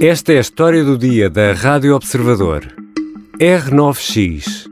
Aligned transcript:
Esta 0.00 0.32
é 0.32 0.36
a 0.36 0.40
história 0.40 0.84
do 0.84 0.96
dia 0.96 1.28
da 1.28 1.52
Rádio 1.52 1.96
Observador. 1.96 2.72
R9X, 3.40 4.70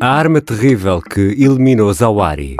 a 0.00 0.06
arma 0.06 0.40
terrível 0.40 1.02
que 1.02 1.20
eliminou 1.20 1.92
Zawari. 1.92 2.54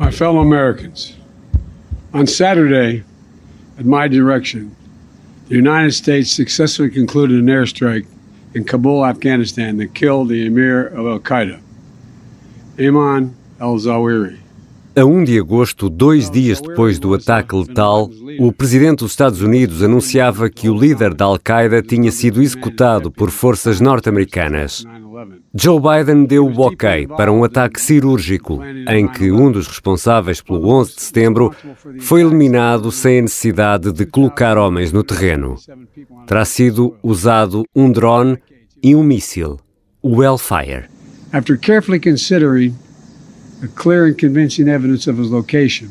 My 0.00 0.10
fellow 0.10 0.40
Americans, 0.40 1.16
on 2.12 2.26
Saturday, 2.26 3.04
at 3.78 3.84
my 3.84 4.08
direction, 4.08 4.72
the 5.48 5.54
United 5.54 5.92
States 5.92 6.32
successfully 6.32 6.90
concluded 6.90 7.38
an 7.38 7.46
airstrike 7.46 8.04
in 8.52 8.64
Kabul, 8.64 9.06
Afghanistan, 9.06 9.76
that 9.76 9.94
killed 9.94 10.28
the 10.28 10.44
emir 10.44 10.88
of 10.88 11.06
Al 11.06 11.20
Qaeda, 11.20 11.60
Ayman 12.78 13.30
al 13.60 13.78
Zawahiri. 13.78 14.41
A 14.94 15.04
1 15.06 15.24
de 15.24 15.38
agosto, 15.38 15.88
dois 15.88 16.30
dias 16.30 16.60
depois 16.60 16.98
do 16.98 17.14
ataque 17.14 17.56
letal, 17.56 18.10
o 18.38 18.52
presidente 18.52 18.98
dos 18.98 19.12
Estados 19.12 19.40
Unidos 19.40 19.82
anunciava 19.82 20.50
que 20.50 20.68
o 20.68 20.78
líder 20.78 21.14
da 21.14 21.24
Al-Qaeda 21.24 21.82
tinha 21.82 22.12
sido 22.12 22.42
executado 22.42 23.10
por 23.10 23.30
forças 23.30 23.80
norte-americanas. 23.80 24.84
Joe 25.54 25.80
Biden 25.80 26.26
deu 26.26 26.46
o 26.46 26.60
ok 26.60 27.06
para 27.06 27.32
um 27.32 27.42
ataque 27.42 27.80
cirúrgico, 27.80 28.60
em 28.88 29.08
que 29.08 29.32
um 29.32 29.50
dos 29.50 29.66
responsáveis 29.66 30.42
pelo 30.42 30.68
11 30.68 30.94
de 30.94 31.00
setembro 31.00 31.54
foi 32.00 32.20
eliminado 32.20 32.92
sem 32.92 33.20
a 33.20 33.22
necessidade 33.22 33.92
de 33.92 34.04
colocar 34.04 34.58
homens 34.58 34.92
no 34.92 35.02
terreno. 35.02 35.56
Terá 36.26 36.44
sido 36.44 36.94
usado 37.02 37.64
um 37.74 37.90
drone 37.90 38.36
e 38.82 38.94
um 38.94 39.02
míssil, 39.02 39.58
o 40.02 40.22
Hellfire. 40.22 40.84
After 41.32 41.56
carefully 41.58 41.98
considering 41.98 42.74
clear 43.68 44.06
and 44.06 44.18
convincing 44.18 44.68
evidence 44.68 45.06
of 45.06 45.18
his 45.18 45.30
location, 45.30 45.90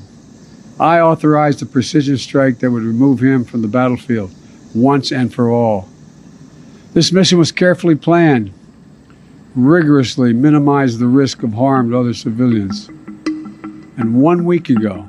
I 0.79 0.99
authorized 0.99 1.61
a 1.61 1.65
precision 1.65 2.17
strike 2.17 2.59
that 2.59 2.71
would 2.71 2.83
remove 2.83 3.21
him 3.21 3.45
from 3.45 3.61
the 3.61 3.67
battlefield 3.67 4.33
once 4.73 5.11
and 5.11 5.33
for 5.33 5.49
all. 5.49 5.87
This 6.93 7.11
mission 7.11 7.37
was 7.37 7.51
carefully 7.51 7.95
planned, 7.95 8.51
rigorously 9.55 10.33
minimized 10.33 10.99
the 10.99 11.07
risk 11.07 11.43
of 11.43 11.53
harm 11.53 11.91
to 11.91 11.97
other 11.97 12.13
civilians. 12.13 12.89
And 13.97 14.21
one 14.21 14.45
week 14.45 14.69
ago, 14.69 15.07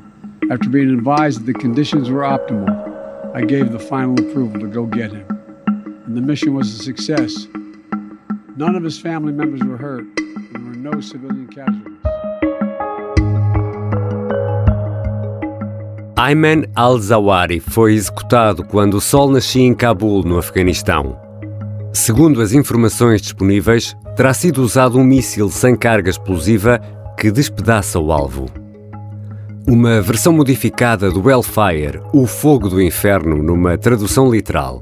after 0.50 0.68
being 0.68 0.90
advised 0.90 1.40
that 1.40 1.46
the 1.46 1.58
conditions 1.58 2.10
were 2.10 2.22
optimal, 2.22 3.34
I 3.34 3.44
gave 3.44 3.72
the 3.72 3.78
final 3.78 4.12
approval 4.20 4.60
to 4.60 4.66
go 4.66 4.84
get 4.84 5.12
him. 5.12 5.26
And 6.06 6.16
the 6.16 6.20
mission 6.20 6.54
was 6.54 6.74
a 6.74 6.82
success. 6.82 7.46
None 8.56 8.76
of 8.76 8.82
his 8.82 9.00
family 9.00 9.32
members 9.32 9.62
were 9.62 9.78
hurt, 9.78 10.04
and 10.18 10.54
there 10.54 10.60
were 10.60 10.76
no 10.76 11.00
civilian 11.00 11.48
casualties. 11.48 11.81
Ayman 16.22 16.66
al-Zawahiri 16.76 17.58
foi 17.58 17.94
executado 17.94 18.62
quando 18.62 18.94
o 18.94 19.00
sol 19.00 19.28
nascia 19.28 19.66
em 19.66 19.74
Cabul, 19.74 20.22
no 20.22 20.38
Afeganistão. 20.38 21.18
Segundo 21.92 22.40
as 22.40 22.52
informações 22.52 23.20
disponíveis, 23.20 23.96
terá 24.14 24.32
sido 24.32 24.62
usado 24.62 24.96
um 25.00 25.02
míssil 25.02 25.50
sem 25.50 25.74
carga 25.74 26.08
explosiva 26.08 26.80
que 27.18 27.28
despedaça 27.28 27.98
o 27.98 28.12
alvo. 28.12 28.46
Uma 29.66 30.00
versão 30.00 30.32
modificada 30.32 31.10
do 31.10 31.28
Hellfire, 31.28 32.00
o 32.12 32.24
fogo 32.24 32.68
do 32.68 32.80
inferno, 32.80 33.42
numa 33.42 33.76
tradução 33.76 34.30
literal. 34.30 34.80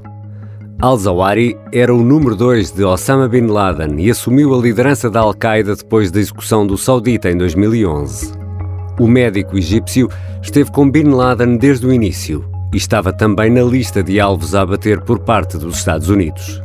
Al-Zawahiri 0.79 1.57
era 1.73 1.91
o 1.91 2.03
número 2.03 2.35
2 2.35 2.69
de 2.69 2.83
Osama 2.83 3.27
Bin 3.27 3.47
Laden 3.47 3.99
e 3.99 4.11
assumiu 4.11 4.53
a 4.53 4.61
liderança 4.61 5.09
da 5.09 5.21
Al-Qaeda 5.21 5.75
depois 5.75 6.11
da 6.11 6.19
execução 6.19 6.67
do 6.67 6.77
saudita 6.77 7.31
em 7.31 7.35
2011. 7.35 8.40
O 8.99 9.07
médico 9.07 9.57
egípcio 9.57 10.09
esteve 10.41 10.71
com 10.71 10.89
Bin 10.89 11.09
Laden 11.09 11.57
desde 11.57 11.85
o 11.85 11.93
início 11.93 12.45
e 12.73 12.77
estava 12.77 13.11
também 13.11 13.49
na 13.49 13.61
lista 13.61 14.03
de 14.03 14.19
alvos 14.19 14.55
a 14.55 14.61
abater 14.61 15.01
por 15.01 15.19
parte 15.19 15.57
dos 15.57 15.77
Estados 15.77 16.09
Unidos. 16.09 16.61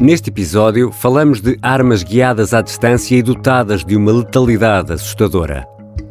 Neste 0.00 0.28
episódio, 0.28 0.92
falamos 0.92 1.40
de 1.40 1.58
armas 1.62 2.02
guiadas 2.02 2.52
à 2.52 2.60
distância 2.60 3.16
e 3.16 3.22
dotadas 3.22 3.84
de 3.84 3.96
uma 3.96 4.12
letalidade 4.12 4.92
assustadora. 4.92 5.66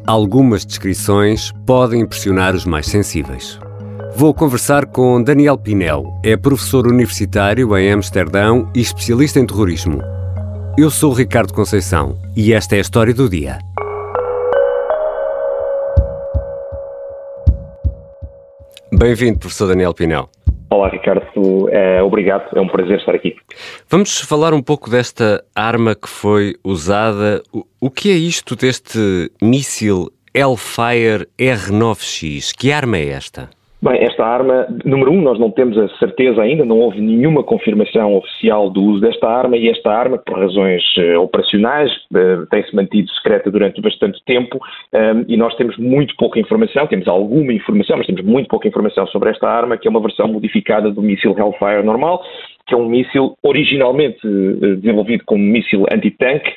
Algumas 0.08 0.66
descrições 0.66 1.52
podem 1.66 2.02
impressionar 2.02 2.56
os 2.56 2.66
mais 2.66 2.88
sensíveis. 2.88 3.60
Vou 4.16 4.34
conversar 4.34 4.86
com 4.86 5.22
Daniel 5.22 5.58
Pinel, 5.58 6.06
é 6.24 6.38
professor 6.38 6.88
universitário 6.88 7.78
em 7.78 7.92
Amsterdão 7.92 8.70
e 8.74 8.82
especialista 8.82 9.40
em 9.40 9.46
terrorismo. 9.46 10.02
Eu 10.78 10.90
sou 10.90 11.14
Ricardo 11.14 11.54
Conceição 11.54 12.18
e 12.36 12.54
esta 12.54 12.76
é 12.76 12.80
a 12.80 12.82
história 12.82 13.14
do 13.14 13.30
dia. 13.30 13.60
Bem-vindo, 18.98 19.40
professor 19.40 19.68
Daniel 19.68 19.94
Pinel. 19.94 20.30
Olá, 20.70 20.88
Ricardo. 20.88 21.22
É, 21.70 22.02
obrigado. 22.02 22.58
É 22.58 22.62
um 22.62 22.68
prazer 22.68 22.98
estar 22.98 23.14
aqui. 23.14 23.36
Vamos 23.90 24.22
falar 24.22 24.54
um 24.54 24.62
pouco 24.62 24.90
desta 24.90 25.44
arma 25.54 25.94
que 25.94 26.08
foi 26.08 26.56
usada. 26.64 27.44
O, 27.52 27.66
o 27.82 27.92
que 27.92 28.10
é 28.10 28.14
isto 28.14 28.56
deste 28.56 29.30
míssil 29.42 30.10
Hellfire 30.34 31.28
R9X? 31.38 32.52
Que 32.58 32.72
arma 32.72 32.98
é 32.98 33.10
esta? 33.10 33.50
Bem, 33.86 34.02
esta 34.02 34.26
arma, 34.26 34.66
número 34.84 35.12
um, 35.12 35.22
nós 35.22 35.38
não 35.38 35.52
temos 35.52 35.78
a 35.78 35.88
certeza 36.00 36.42
ainda, 36.42 36.66
não 36.66 36.80
houve 36.80 37.00
nenhuma 37.00 37.44
confirmação 37.44 38.16
oficial 38.16 38.68
do 38.68 38.82
uso 38.82 39.02
desta 39.02 39.30
arma 39.30 39.58
e 39.58 39.70
esta 39.70 39.92
arma, 39.92 40.18
por 40.18 40.40
razões 40.40 40.82
uh, 40.98 41.22
operacionais, 41.22 41.92
uh, 42.12 42.48
tem-se 42.50 42.76
mantido 42.76 43.08
secreta 43.12 43.52
durante 43.52 43.80
bastante 43.80 44.20
tempo 44.26 44.58
um, 44.92 45.26
e 45.28 45.38
nós 45.38 45.54
temos 45.54 45.78
muito 45.78 46.16
pouca 46.16 46.40
informação, 46.40 46.88
temos 46.88 47.08
alguma 47.08 47.54
informação, 47.54 47.98
mas 47.98 48.08
temos 48.08 48.24
muito 48.24 48.48
pouca 48.48 48.68
informação 48.68 49.06
sobre 49.06 49.30
esta 49.30 49.48
arma, 49.48 49.78
que 49.78 49.88
é 49.88 49.92
uma 49.92 50.02
versão 50.02 50.30
modificada 50.30 50.90
do 50.90 51.04
míssil 51.04 51.36
Hellfire 51.38 51.84
normal, 51.84 52.24
que 52.66 52.74
é 52.74 52.78
um 52.78 52.90
míssil 52.90 53.36
originalmente 53.44 54.18
uh, 54.26 54.78
desenvolvido 54.78 55.24
como 55.28 55.44
míssil 55.44 55.86
anti-tanque, 55.92 56.52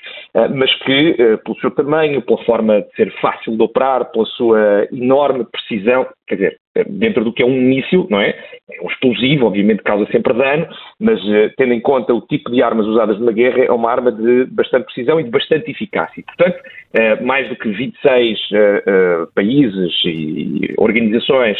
mas 0.54 0.72
que, 0.84 1.14
pelo 1.44 1.58
seu 1.60 1.70
tamanho, 1.72 2.22
pela 2.22 2.42
forma 2.44 2.80
de 2.80 2.90
ser 2.94 3.12
fácil 3.20 3.56
de 3.56 3.62
operar, 3.62 4.10
pela 4.12 4.24
sua 4.24 4.86
enorme 4.92 5.44
precisão, 5.44 6.06
quer 6.28 6.34
dizer, 6.34 6.58
dentro 6.88 7.24
do 7.24 7.32
que 7.32 7.42
é 7.42 7.46
um 7.46 7.60
míssil, 7.60 8.06
não 8.10 8.20
é? 8.20 8.30
É 8.70 8.82
um 8.82 8.88
explosivo, 8.88 9.46
obviamente 9.46 9.82
causa 9.82 10.06
sempre 10.12 10.34
dano, 10.34 10.66
mas 11.00 11.18
uh, 11.24 11.50
tendo 11.56 11.72
em 11.72 11.80
conta 11.80 12.12
o 12.12 12.20
tipo 12.20 12.50
de 12.50 12.62
armas 12.62 12.86
usadas 12.86 13.18
numa 13.18 13.32
guerra, 13.32 13.64
é 13.64 13.72
uma 13.72 13.90
arma 13.90 14.12
de 14.12 14.44
bastante 14.46 14.84
precisão 14.84 15.18
e 15.18 15.24
de 15.24 15.30
bastante 15.30 15.70
eficácia. 15.70 16.22
Portanto, 16.24 16.58
uh, 16.58 17.24
mais 17.24 17.48
do 17.48 17.56
que 17.56 17.70
26 17.70 18.38
uh, 18.38 19.32
países 19.34 19.92
e 20.04 20.74
organizações 20.76 21.56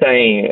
têm 0.00 0.48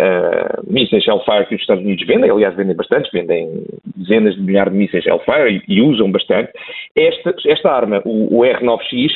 mísseis 0.68 1.06
Hellfire 1.06 1.46
que 1.48 1.54
os 1.54 1.60
Estados 1.60 1.82
Unidos 1.82 2.06
vendem, 2.06 2.30
aliás, 2.30 2.54
vendem 2.54 2.76
bastante, 2.76 3.10
vendem 3.12 3.64
dezenas 3.96 4.34
de 4.34 4.42
milhares 4.42 4.72
de 4.72 4.78
mísseis 4.78 5.06
Hellfire 5.06 5.62
e, 5.68 5.74
e 5.76 5.82
usam 5.82 6.10
bastante. 6.10 6.52
Esta, 6.94 7.34
esta 7.46 7.70
arma, 7.70 8.02
o, 8.04 8.38
o 8.38 8.40
R9X, 8.42 9.10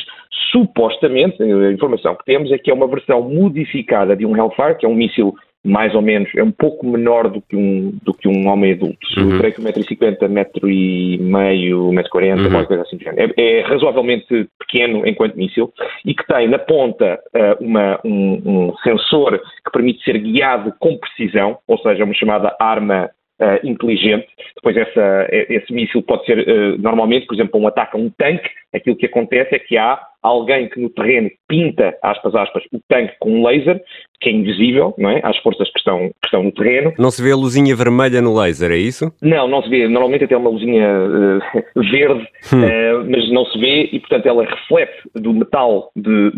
supostamente, 0.51 1.41
a 1.41 1.71
informação 1.71 2.15
que 2.15 2.25
temos 2.25 2.51
é 2.51 2.57
que 2.57 2.71
é 2.71 2.73
uma 2.73 2.87
versão 2.87 3.21
modificada 3.21 4.15
de 4.15 4.25
um 4.25 4.35
Hellfire, 4.35 4.77
que 4.77 4.85
é 4.85 4.89
um 4.89 4.95
míssil 4.95 5.35
mais 5.63 5.93
ou 5.93 6.01
menos, 6.01 6.29
é 6.35 6.43
um 6.43 6.51
pouco 6.51 6.87
menor 6.87 7.29
do 7.29 7.39
que 7.41 7.55
um, 7.55 7.93
do 8.01 8.13
que 8.13 8.27
um 8.27 8.47
homem 8.47 8.73
adulto. 8.73 8.97
Uhum. 9.17 9.33
Eu 9.33 9.39
creio 9.39 9.53
que 9.53 9.61
1,50m, 9.61 10.27
metro 10.27 10.69
e 10.69 11.19
meio, 11.19 11.89
1,40m, 11.91 12.51
uhum. 12.51 12.65
coisa 12.65 12.81
assim. 12.81 12.97
É, 13.15 13.59
é 13.59 13.61
razoavelmente 13.61 14.49
pequeno 14.57 15.07
enquanto 15.07 15.35
míssil 15.35 15.71
e 16.03 16.15
que 16.15 16.25
tem 16.25 16.47
na 16.47 16.57
ponta 16.57 17.19
uh, 17.35 17.63
uma, 17.63 17.99
um, 18.03 18.41
um 18.43 18.77
sensor 18.77 19.37
que 19.37 19.71
permite 19.71 20.03
ser 20.03 20.17
guiado 20.17 20.73
com 20.79 20.97
precisão, 20.97 21.59
ou 21.67 21.77
seja, 21.79 22.03
uma 22.03 22.13
chamada 22.13 22.55
arma 22.59 23.09
Uh, 23.41 23.57
inteligente. 23.67 24.27
Depois 24.53 24.77
essa, 24.77 25.27
esse 25.31 25.73
míssil 25.73 26.03
pode 26.03 26.23
ser, 26.27 26.47
uh, 26.47 26.77
normalmente, 26.79 27.25
por 27.25 27.33
exemplo, 27.33 27.59
um 27.59 27.67
ataque 27.67 27.97
a 27.97 27.99
um 27.99 28.07
tanque, 28.07 28.47
aquilo 28.71 28.95
que 28.95 29.07
acontece 29.07 29.55
é 29.55 29.57
que 29.57 29.75
há 29.79 29.99
alguém 30.21 30.69
que 30.69 30.79
no 30.79 30.89
terreno 30.89 31.29
pinta, 31.47 31.97
aspas, 32.01 32.35
aspas, 32.35 32.63
o 32.71 32.79
tanque 32.87 33.13
com 33.19 33.31
um 33.31 33.45
laser, 33.45 33.81
que 34.21 34.29
é 34.29 34.31
invisível, 34.31 34.93
não 34.97 35.09
é? 35.09 35.19
Às 35.23 35.35
forças 35.37 35.69
que 35.71 35.79
estão, 35.79 36.09
que 36.09 36.25
estão 36.25 36.43
no 36.43 36.51
terreno. 36.51 36.93
Não 36.97 37.09
se 37.09 37.23
vê 37.23 37.31
a 37.31 37.35
luzinha 37.35 37.75
vermelha 37.75 38.21
no 38.21 38.35
laser, 38.35 38.71
é 38.71 38.77
isso? 38.77 39.11
Não, 39.21 39.47
não 39.47 39.63
se 39.63 39.69
vê. 39.69 39.87
Normalmente 39.87 40.25
até 40.25 40.37
uma 40.37 40.51
luzinha 40.51 40.87
uh, 40.87 41.61
verde, 41.91 42.27
hum. 42.53 42.63
uh, 42.63 43.09
mas 43.09 43.31
não 43.31 43.45
se 43.45 43.59
vê 43.59 43.89
e, 43.91 43.99
portanto, 43.99 44.27
ela 44.27 44.45
reflete 44.45 44.93
do 45.15 45.33
metal 45.33 45.91
de, 45.95 46.31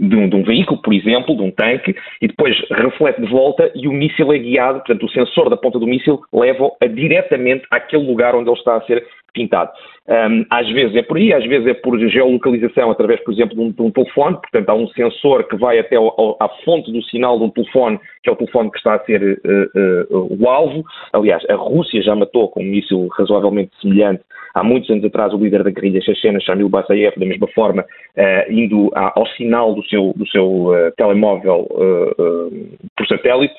de, 0.00 0.16
um, 0.16 0.28
de, 0.28 0.36
um, 0.36 0.42
veículo, 0.42 0.82
por 0.82 0.92
exemplo, 0.92 1.36
de 1.36 1.42
um 1.42 1.50
tanque, 1.52 1.94
e 2.20 2.26
depois 2.26 2.56
reflete 2.70 3.20
de 3.20 3.30
volta 3.30 3.70
e 3.74 3.86
o 3.86 3.92
míssil 3.92 4.32
é 4.32 4.38
guiado, 4.38 4.80
portanto, 4.80 5.06
o 5.06 5.10
sensor 5.10 5.48
da 5.48 5.56
ponta 5.56 5.78
do 5.78 5.86
míssil 5.86 6.20
leva-o 6.32 6.76
diretamente 6.92 7.64
àquele 7.70 8.04
lugar 8.04 8.34
onde 8.34 8.50
ele 8.50 8.58
está 8.58 8.76
a 8.76 8.82
ser 8.82 9.04
pintado. 9.38 9.70
Um, 10.08 10.44
às 10.50 10.68
vezes 10.70 10.96
é 10.96 11.02
por 11.02 11.16
aí, 11.16 11.32
às 11.32 11.44
vezes 11.44 11.66
é 11.66 11.74
por 11.74 11.98
geolocalização 12.08 12.90
através, 12.90 13.22
por 13.22 13.32
exemplo, 13.32 13.54
de 13.54 13.60
um, 13.60 13.70
de 13.70 13.82
um 13.82 13.90
telefone, 13.90 14.36
portanto 14.36 14.68
há 14.68 14.74
um 14.74 14.88
sensor 14.88 15.44
que 15.44 15.56
vai 15.56 15.78
até 15.78 15.96
ao, 15.96 16.08
ao, 16.18 16.36
à 16.40 16.48
fonte 16.64 16.90
do 16.90 17.02
sinal 17.04 17.38
de 17.38 17.44
um 17.44 17.50
telefone 17.50 18.00
que 18.22 18.30
é 18.30 18.32
o 18.32 18.36
telefone 18.36 18.70
que 18.70 18.78
está 18.78 18.94
a 18.94 19.04
ser 19.04 19.22
uh, 19.22 20.16
uh, 20.16 20.36
o 20.40 20.48
alvo. 20.48 20.84
Aliás, 21.12 21.42
a 21.48 21.54
Rússia 21.54 22.02
já 22.02 22.14
matou 22.14 22.48
com 22.48 22.60
um 22.60 22.66
míssil 22.66 23.08
razoavelmente 23.16 23.72
semelhante 23.80 24.22
há 24.54 24.64
muitos 24.64 24.90
anos 24.90 25.04
atrás 25.04 25.32
o 25.32 25.38
líder 25.38 25.62
da 25.62 25.70
guerrilha 25.70 26.00
chechena, 26.00 26.40
Shamil 26.40 26.68
Basayev, 26.68 27.18
da 27.18 27.26
mesma 27.26 27.46
forma, 27.48 27.82
uh, 27.82 28.52
indo 28.52 28.90
ao 28.94 29.26
sinal 29.36 29.74
do 29.74 29.84
seu, 29.86 30.12
do 30.16 30.26
seu 30.28 30.68
telemóvel 30.96 31.68
por 32.96 33.06
satélite. 33.06 33.54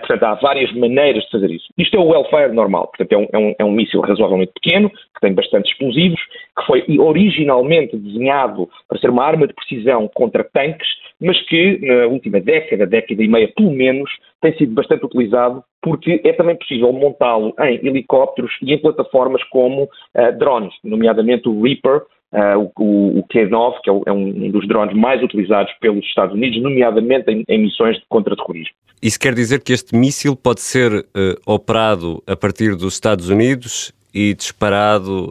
portanto, 0.00 0.22
há 0.24 0.34
várias 0.34 0.72
maneiras 0.72 1.24
de 1.24 1.30
fazer 1.30 1.50
isso. 1.50 1.66
Isto 1.78 1.96
é 1.96 2.00
o 2.00 2.08
welfare 2.08 2.52
normal, 2.52 2.88
portanto, 2.88 3.12
é 3.12 3.18
um, 3.18 3.28
é 3.32 3.38
um, 3.38 3.54
é 3.60 3.64
um 3.64 3.72
míssil 3.72 4.00
razoavelmente 4.00 4.52
pequeno, 4.60 4.90
que 4.90 5.20
tem 5.20 5.32
bastante 5.32 5.70
explosivos, 5.70 6.20
que 6.58 6.66
foi 6.66 6.84
originalmente 6.98 7.96
desenhado 7.96 8.68
para 8.88 8.98
ser 8.98 9.10
uma 9.10 9.24
arma 9.24 9.46
de 9.46 9.54
precisão 9.54 10.08
contra 10.14 10.44
tanques, 10.44 10.88
mas 11.20 11.40
que 11.46 11.78
na 11.82 12.06
última 12.06 12.40
década, 12.40 12.86
década 12.86 13.22
e 13.22 13.28
meia 13.28 13.52
pelo 13.56 13.72
menos, 13.72 14.10
tem 14.40 14.56
sido 14.56 14.72
bastante 14.72 15.04
utilizado 15.04 15.62
porque 15.82 16.20
é 16.24 16.32
também 16.32 16.56
possível 16.56 16.92
montá-lo 16.92 17.54
em 17.60 17.86
helicópteros 17.86 18.52
e 18.62 18.72
em 18.72 18.78
plataformas 18.78 19.42
como 19.44 19.84
uh, 19.84 20.38
drones, 20.38 20.74
nomeadamente 20.84 21.48
o 21.48 21.62
Reaper, 21.62 22.02
uh, 22.32 22.70
o, 22.76 23.18
o, 23.18 23.24
Q9, 23.32 23.74
que 23.82 23.90
é, 23.90 24.00
é, 24.06 24.12
um 24.12 24.50
dos 24.50 24.66
drones 24.66 24.96
mais 24.96 25.22
utilizados 25.22 25.72
pelos 25.80 26.04
Estados 26.04 26.34
Unidos, 26.34 26.60
nomeadamente 26.60 27.30
em, 27.30 27.44
em 27.48 27.62
missões 27.62 27.96
de 27.96 28.02
contra-terrorismo. 28.08 28.74
Isso 29.00 29.18
quer 29.18 29.34
dizer 29.34 29.62
que 29.62 29.72
este 29.72 29.96
míssil 29.96 30.34
pode 30.34 30.60
ser 30.60 30.92
uh, 30.92 31.04
operado 31.46 32.22
a 32.26 32.36
partir 32.36 32.74
dos 32.76 32.94
Estados 32.94 33.28
Unidos 33.28 33.92
e 34.12 34.34
disparado 34.34 35.30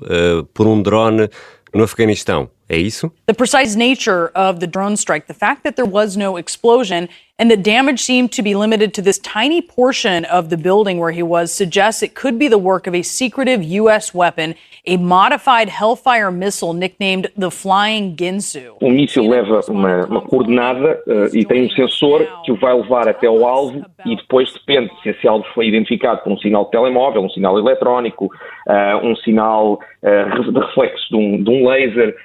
por 0.54 0.68
um 0.68 0.82
drone 0.82 1.28
no 1.74 1.84
Afeganistão. 1.84 2.50
É 2.70 2.78
isso? 2.78 3.12
The 3.28 3.34
precise 3.34 3.78
nature 3.78 4.30
of 4.36 4.60
the 4.60 4.68
drone 4.68 4.98
strike, 4.98 5.28
the 5.28 5.34
fact 5.34 5.64
that 5.64 5.76
there 5.76 5.90
was 5.90 6.18
no 6.18 6.38
explosion 6.38 7.08
and 7.40 7.50
the 7.50 7.56
damage 7.56 8.02
seemed 8.02 8.32
to 8.34 8.42
be 8.42 8.56
limited 8.56 8.94
to 8.96 9.02
this 9.02 9.20
tiny 9.20 9.62
portion 9.62 10.26
of 10.26 10.50
the 10.50 10.58
building 10.58 11.00
where 11.00 11.12
he 11.12 11.24
was 11.24 11.52
suggests 11.52 12.04
it 12.04 12.14
could 12.14 12.38
be 12.38 12.48
the 12.48 12.58
work 12.58 12.88
of 12.88 12.96
a 12.96 13.04
secretive 13.04 13.64
U.S. 13.64 14.14
weapon, 14.14 14.56
a 14.88 14.98
modified 14.98 15.70
Hellfire 15.70 16.32
missile 16.32 16.74
nicknamed 16.74 17.30
the 17.38 17.52
Flying 17.52 18.16
Ginsu. 18.16 18.78
O 18.82 18.90
míssil 18.90 19.28
leva 19.28 19.60
uma, 19.68 20.06
uma 20.06 20.22
coordenada 20.22 20.98
uh, 21.06 21.36
e 21.38 21.46
tem 21.46 21.66
um 21.66 21.70
sensor 21.72 22.26
que 22.46 22.54
o 22.54 22.56
vai 22.56 22.74
levar 22.74 23.08
até 23.08 23.30
o 23.30 23.46
alvo 23.46 23.86
e 24.06 24.16
depois 24.16 24.52
depende 24.54 24.90
se 25.04 25.10
esse 25.10 25.28
alvo 25.28 25.46
foi 25.54 25.68
identificado 25.68 26.22
por 26.24 26.32
um 26.32 26.38
sinal 26.38 26.66
de 26.66 26.72
telemóvel, 26.72 27.22
um 27.22 27.30
sinal 27.30 27.60
eletrónico, 27.60 28.26
uh, 28.26 29.06
um 29.06 29.16
sinal 29.18 29.74
uh, 29.74 30.52
de 30.52 30.60
reflexo 30.60 31.10
de 31.10 31.18
um, 31.18 31.44
de 31.44 31.50
um 31.50 31.68
laser, 31.68 32.16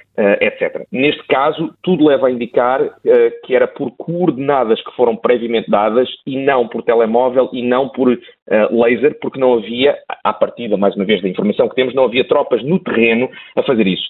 etc. 0.42 0.86
Neste 0.92 1.26
caso, 1.26 1.72
tudo 1.82 2.04
leva 2.04 2.26
a 2.26 2.30
indicar 2.30 2.82
que 3.44 3.56
era 3.56 3.66
por 3.66 3.90
coordenadas 3.92 4.78
que 4.84 4.94
foram 4.94 5.16
previamente 5.16 5.70
dadas 5.70 6.06
e 6.26 6.36
não 6.36 6.68
por 6.68 6.82
telemóvel 6.82 7.48
e 7.50 7.62
não 7.62 7.88
por 7.88 8.10
laser, 8.70 9.18
porque 9.20 9.38
não 9.38 9.54
havia, 9.54 9.96
à 10.24 10.32
partida, 10.32 10.76
mais 10.76 10.94
uma 10.96 11.04
vez, 11.04 11.22
da 11.22 11.28
informação 11.28 11.68
que 11.68 11.74
temos, 11.74 11.94
não 11.94 12.04
havia 12.04 12.24
tropas 12.24 12.62
no 12.64 12.78
terreno 12.80 13.30
a 13.56 13.62
fazer 13.62 13.86
isso. 13.86 14.04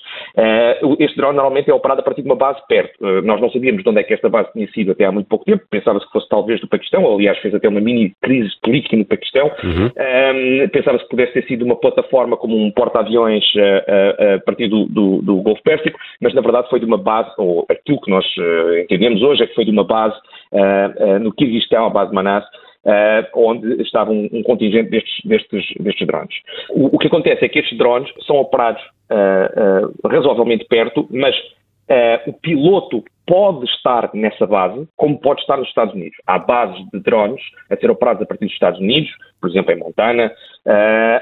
este 0.99 1.17
drone 1.17 1.37
normalmente 1.37 1.71
é 1.71 1.75
operado 1.75 2.01
a 2.01 2.05
partir 2.05 2.23
de 2.23 2.29
uma 2.29 2.37
base 2.37 2.61
perto. 2.67 2.99
nós 3.23 3.41
não 3.41 3.51
sabíamos 3.51 3.83
de 3.83 3.89
onde 3.89 4.01
é 4.01 4.03
que 4.03 4.15
esta 4.15 4.29
base 4.29 4.53
tinha 4.53 4.67
sido 4.73 4.93
até 4.93 5.05
há 5.05 5.13
muito 5.13 5.29
pouco 5.29 5.45
tempo, 5.45 5.63
pensava-se 5.71 6.07
que 6.07 6.13
fosse 6.13 6.29
talvez 6.29 6.61
do 6.61 6.69
Paquistão, 6.69 7.07
aliás 7.13 7.39
fez 7.39 7.55
até 7.55 7.69
uma 7.69 7.81
mini 7.81 8.15
crise 8.23 8.51
política 8.63 8.97
no 8.97 9.05
Paquistão, 9.05 9.51
uhum. 9.63 10.69
pensava-se 10.73 11.05
que 11.05 11.11
pudesse 11.11 11.33
ter 11.35 11.47
sido 11.47 11.65
uma 11.65 11.77
plataforma 11.77 12.37
como 12.37 12.57
um 12.57 12.71
porta-aviões 12.71 13.45
a 13.57 14.39
partir 14.45 14.69
do, 14.69 14.87
do, 14.87 15.23
do 15.23 15.37
Golfo 15.43 15.63
Pérsico, 15.63 15.99
mas 16.21 16.35
na 16.35 16.41
verdade 16.41 16.71
foi 16.71 16.81
de 16.81 16.87
uma 16.87 16.99
base, 16.99 17.31
ou 17.37 17.67
aquilo 17.69 18.01
que 18.01 18.11
nós 18.11 18.25
entendemos 18.83 19.23
hoje 19.23 19.43
é 19.43 19.47
que 19.47 19.55
foi 19.55 19.65
de 19.65 19.71
uma 19.71 19.85
base 19.85 20.17
no 21.21 21.33
Kirguistão, 21.33 21.87
a 21.87 21.91
base 21.91 22.13
Manas, 22.15 22.45
Uh, 22.85 23.23
onde 23.37 23.81
estava 23.81 24.11
um, 24.11 24.29
um 24.33 24.43
contingente 24.43 24.91
destes, 24.91 25.25
destes, 25.25 25.65
destes 25.79 26.05
drones. 26.05 26.35
O, 26.69 26.97
o, 26.97 26.99
que 26.99 27.07
acontece 27.07 27.45
é 27.45 27.49
que 27.49 27.61
estes 27.61 27.79
drones 27.79 28.11
são 28.27 28.35
operados 28.37 28.83
uh, 29.09 29.87
uh, 29.87 30.09
razoavelmente 30.09 30.65
perto, 30.65 31.07
mas 31.11 31.35
o 32.27 32.33
piloto 32.33 33.05
pode 33.27 33.67
estar 33.67 34.09
nessa 34.15 34.47
base, 34.47 34.89
como 34.97 35.21
pode 35.21 35.43
estar 35.43 35.59
nos 35.59 35.69
Estados 35.69 35.93
Unidos. 35.93 36.17
Há 36.27 36.39
bases 36.39 36.83
de 36.91 37.01
drones 37.01 37.43
a 37.69 37.77
ser 37.77 37.91
operadas 37.91 38.23
a 38.23 38.27
partir 38.27 38.47
dos 38.47 38.55
Estados 38.55 38.81
Unidos, 38.81 39.11
por 39.39 39.51
exemplo 39.51 39.73
em 39.73 39.79
Montana, 39.79 40.33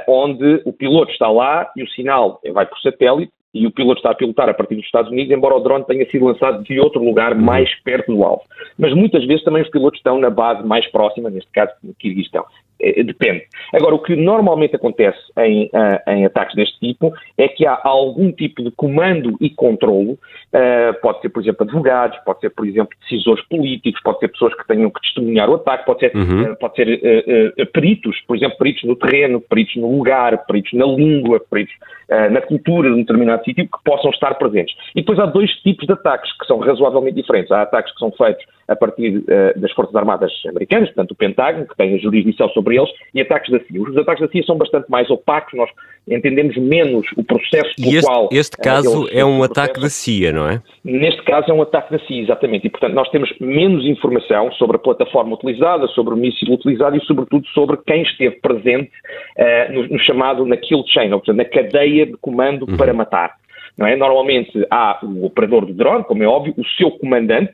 onde 0.07 0.63
o 0.65 0.73
piloto 0.73 1.11
está 1.11 1.29
lá 1.29 1.69
e 1.77 1.83
o 1.83 1.89
sinal 1.89 2.41
vai 2.53 2.67
por 2.67 2.79
satélite 2.79 3.33
e 3.53 3.67
o 3.67 3.71
piloto 3.71 3.99
está 3.99 4.11
a 4.11 4.15
pilotar 4.15 4.49
a 4.49 4.55
partir 4.55 4.77
dos 4.77 4.85
Estados 4.85 5.11
Unidos, 5.11 5.33
embora 5.33 5.57
o 5.57 5.61
drone 5.61 5.85
tenha 5.85 6.09
sido 6.09 6.27
lançado 6.27 6.63
de 6.63 6.79
outro 6.79 7.03
lugar 7.03 7.33
uhum. 7.33 7.43
mais 7.43 7.75
perto 7.83 8.15
do 8.15 8.23
alvo. 8.23 8.43
Mas 8.79 8.95
muitas 8.95 9.27
vezes 9.27 9.45
também 9.45 9.63
os 9.63 9.71
pilotos 9.71 9.99
estão 9.99 10.19
na 10.19 10.31
base 10.31 10.67
mais 10.67 10.87
próxima, 10.91 11.31
neste 11.31 11.51
caso 11.51 11.73
no 11.83 11.95
Kirguistão. 11.95 12.45
É, 12.81 13.03
depende. 13.03 13.45
Agora, 13.75 13.95
o 13.95 13.99
que 13.99 14.17
normalmente 14.17 14.75
acontece 14.75 15.19
em, 15.39 15.67
uh, 15.67 16.11
em, 16.11 16.25
ataques 16.25 16.55
deste 16.55 16.79
tipo 16.81 17.13
é 17.37 17.47
que 17.47 17.67
há 17.67 17.79
algum 17.85 18.33
tipo 18.33 18.63
de 18.63 18.71
comando 18.71 19.37
e 19.41 19.51
controlo, 19.51 20.13
uh, 20.13 21.01
pode 21.03 21.21
ser, 21.21 21.29
por 21.29 21.43
exemplo, 21.43 21.67
advogados, 21.67 22.19
pode 22.25 22.41
ser, 22.41 22.51
por 22.51 22.67
exemplo, 22.67 22.97
decisores 23.03 23.45
políticos, 23.49 24.01
pode 24.03 24.19
ser 24.21 24.29
pessoas 24.29 24.55
que 24.55 24.67
tenham 24.67 24.91
que 24.91 25.01
testemunhar 25.03 25.51
o 25.51 25.57
ataque, 25.57 25.85
pode 25.85 26.01
ser, 26.01 26.17
uhum. 26.17 26.53
uh, 26.53 26.57
pode 26.57 26.77
ser 26.77 27.71
peritos, 27.73 28.19
por 28.27 28.37
exemplo, 28.37 28.57
peritos 28.57 28.85
no 28.85 28.97
terreno, 28.97 29.41
peritos 29.41 29.77
no 29.77 29.97
lugar, 29.97 30.47
peritos 30.47 30.73
na 30.73 30.87
língua, 30.87 31.41
peritos 31.51 31.75
na 32.31 32.41
cultura 32.41 32.89
de 32.89 32.95
um 32.97 33.01
determinado 33.01 33.45
sítio, 33.45 33.65
que 33.65 33.85
possam 33.85 34.11
estar 34.11 34.35
presentes. 34.35 34.75
E 34.97 35.01
depois 35.01 35.17
há 35.21 35.27
dois 35.27 35.49
tipos 35.63 35.87
de 35.87 35.93
ataques 35.93 36.37
que 36.39 36.45
são 36.45 36.59
razoavelmente 36.59 37.15
diferentes. 37.15 37.53
Há 37.53 37.63
ataques 37.63 37.93
que 37.93 38.01
são 38.01 38.11
feitos 38.11 38.45
a 38.71 38.77
partir 38.77 39.25
das 39.57 39.73
Forças 39.73 39.95
Armadas 39.97 40.33
Americanas, 40.49 40.89
portanto, 40.91 41.11
o 41.11 41.17
Pentágono, 41.17 41.67
que 41.67 41.77
tem 41.77 41.95
a 41.95 41.99
jurisdição 41.99 42.49
sobre 42.51 42.77
eles 42.77 42.89
e 43.13 43.21
ataques 43.21 43.51
da 43.51 43.59
CIA. 43.59 43.83
Os 43.83 43.97
ataques 43.97 44.21
da 44.21 44.29
CIA 44.29 44.45
são 44.45 44.57
bastante 44.57 44.89
mais 44.89 45.11
opacos, 45.11 45.53
nós 45.55 45.69
entendemos 46.09 46.57
menos 46.57 47.07
o 47.17 47.25
processo 47.25 47.75
pelo 47.77 47.97
este, 47.97 48.07
qual... 48.07 48.29
Este 48.33 48.57
eh, 48.59 48.63
caso 48.63 49.09
é 49.11 49.25
um 49.25 49.43
ataque 49.43 49.81
da 49.81 49.89
CIA, 49.89 50.33
não 50.33 50.49
é? 50.49 50.63
Neste 50.85 51.23
caso 51.23 51.51
é 51.51 51.55
um 51.55 51.63
ataque 51.63 51.93
da 51.93 51.99
CIA, 52.07 52.23
exatamente. 52.23 52.67
E, 52.67 52.71
portanto, 52.71 52.95
nós 52.95 53.09
temos 53.11 53.31
menos 53.41 53.85
informação 53.85 54.51
sobre 54.53 54.77
a 54.77 54.79
plataforma 54.79 55.35
utilizada, 55.35 55.87
sobre 55.89 56.15
o 56.15 56.17
míssil 56.17 56.53
utilizado 56.53 56.97
e, 56.97 57.05
sobretudo, 57.05 57.47
sobre 57.49 57.77
quem 57.87 58.03
esteve 58.03 58.37
presente 58.41 58.91
uh, 59.39 59.73
no, 59.73 59.89
no, 59.89 59.99
chamado, 59.99 60.45
na 60.47 60.57
kill 60.57 60.85
chain, 60.87 61.13
ou 61.13 61.21
seja, 61.21 61.33
na 61.33 61.45
cadeia 61.45 62.07
de 62.07 62.17
comando 62.19 62.69
uhum. 62.69 62.77
para 62.77 62.93
matar. 62.93 63.35
É? 63.79 63.97
Normalmente 63.97 64.67
há 64.71 64.99
o 65.03 65.25
operador 65.25 65.65
do 65.65 65.73
drone, 65.73 66.05
como 66.05 66.23
é 66.23 66.27
óbvio, 66.27 66.55
o 66.57 66.65
seu 66.77 66.91
comandante 66.91 67.53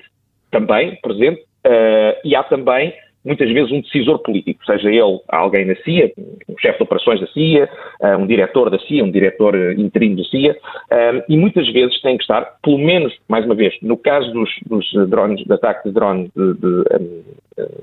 também 0.57 0.97
presente, 1.03 1.41
uh, 1.67 2.17
e 2.25 2.35
há 2.35 2.43
também 2.43 2.95
muitas 3.23 3.51
vezes 3.51 3.73
um 3.73 3.81
decisor 3.81 4.21
político, 4.21 4.65
seja 4.65 4.89
ele 4.89 5.19
alguém 5.29 5.65
na 5.65 5.75
CIA, 5.83 6.13
um 6.49 6.57
chefe 6.59 6.79
de 6.79 6.85
operações 6.85 7.21
da 7.21 7.27
CIA, 7.27 7.69
eh, 8.01 8.17
um 8.17 8.25
diretor 8.25 8.71
da 8.71 8.79
CIA, 8.79 9.03
um 9.03 9.11
diretor 9.11 9.57
eh, 9.57 9.73
interino 9.73 10.19
da 10.19 10.23
CIA, 10.23 10.57
e 11.29 11.37
muitas 11.37 11.69
vezes 11.73 12.01
tem 12.03 12.17
que 12.17 12.23
estar, 12.23 12.43
pelo 12.63 12.79
menos, 12.79 13.13
mais 13.27 13.45
uma 13.45 13.57
vez, 13.57 13.75
no 13.83 13.97
caso 13.97 14.31
dos, 14.31 14.49
dos 14.65 15.11
drones, 15.11 15.45
de 15.45 15.53
ataque 15.53 15.89
de 15.89 15.93
drone 15.93 16.31
de, 16.37 16.55
de, 16.55 16.85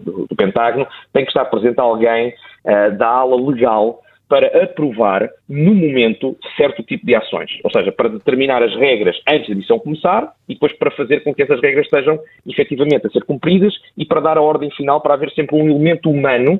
do, 0.05 0.27
do, 0.27 0.35
Pentágono, 0.37 0.87
tem 1.11 1.25
que 1.25 1.31
estar 1.31 1.43
presente 1.43 1.77
alguém 1.77 2.33
da 2.97 3.07
ala 3.09 3.35
legal 3.35 3.99
para 4.33 4.63
aprovar, 4.63 5.29
no 5.47 5.75
momento, 5.75 6.35
certo 6.57 6.81
tipo 6.81 7.05
de 7.05 7.13
ações. 7.13 7.51
Ou 7.63 7.69
seja, 7.69 7.91
para 7.91 8.09
determinar 8.09 8.63
as 8.63 8.75
regras 8.75 9.15
antes 9.29 9.47
da 9.47 9.53
missão 9.53 9.77
começar 9.77 10.33
e 10.49 10.55
depois 10.55 10.73
para 10.73 10.89
fazer 10.89 11.23
com 11.23 11.35
que 11.35 11.43
essas 11.43 11.61
regras 11.61 11.85
estejam 11.85 12.19
efetivamente 12.47 13.05
a 13.05 13.11
ser 13.11 13.23
cumpridas 13.25 13.75
e 13.95 14.03
para 14.03 14.21
dar 14.21 14.39
a 14.39 14.41
ordem 14.41 14.71
final 14.71 14.99
para 15.01 15.13
haver 15.13 15.29
sempre 15.33 15.55
um 15.55 15.69
elemento 15.69 16.09
humano 16.09 16.53
uh, 16.55 16.59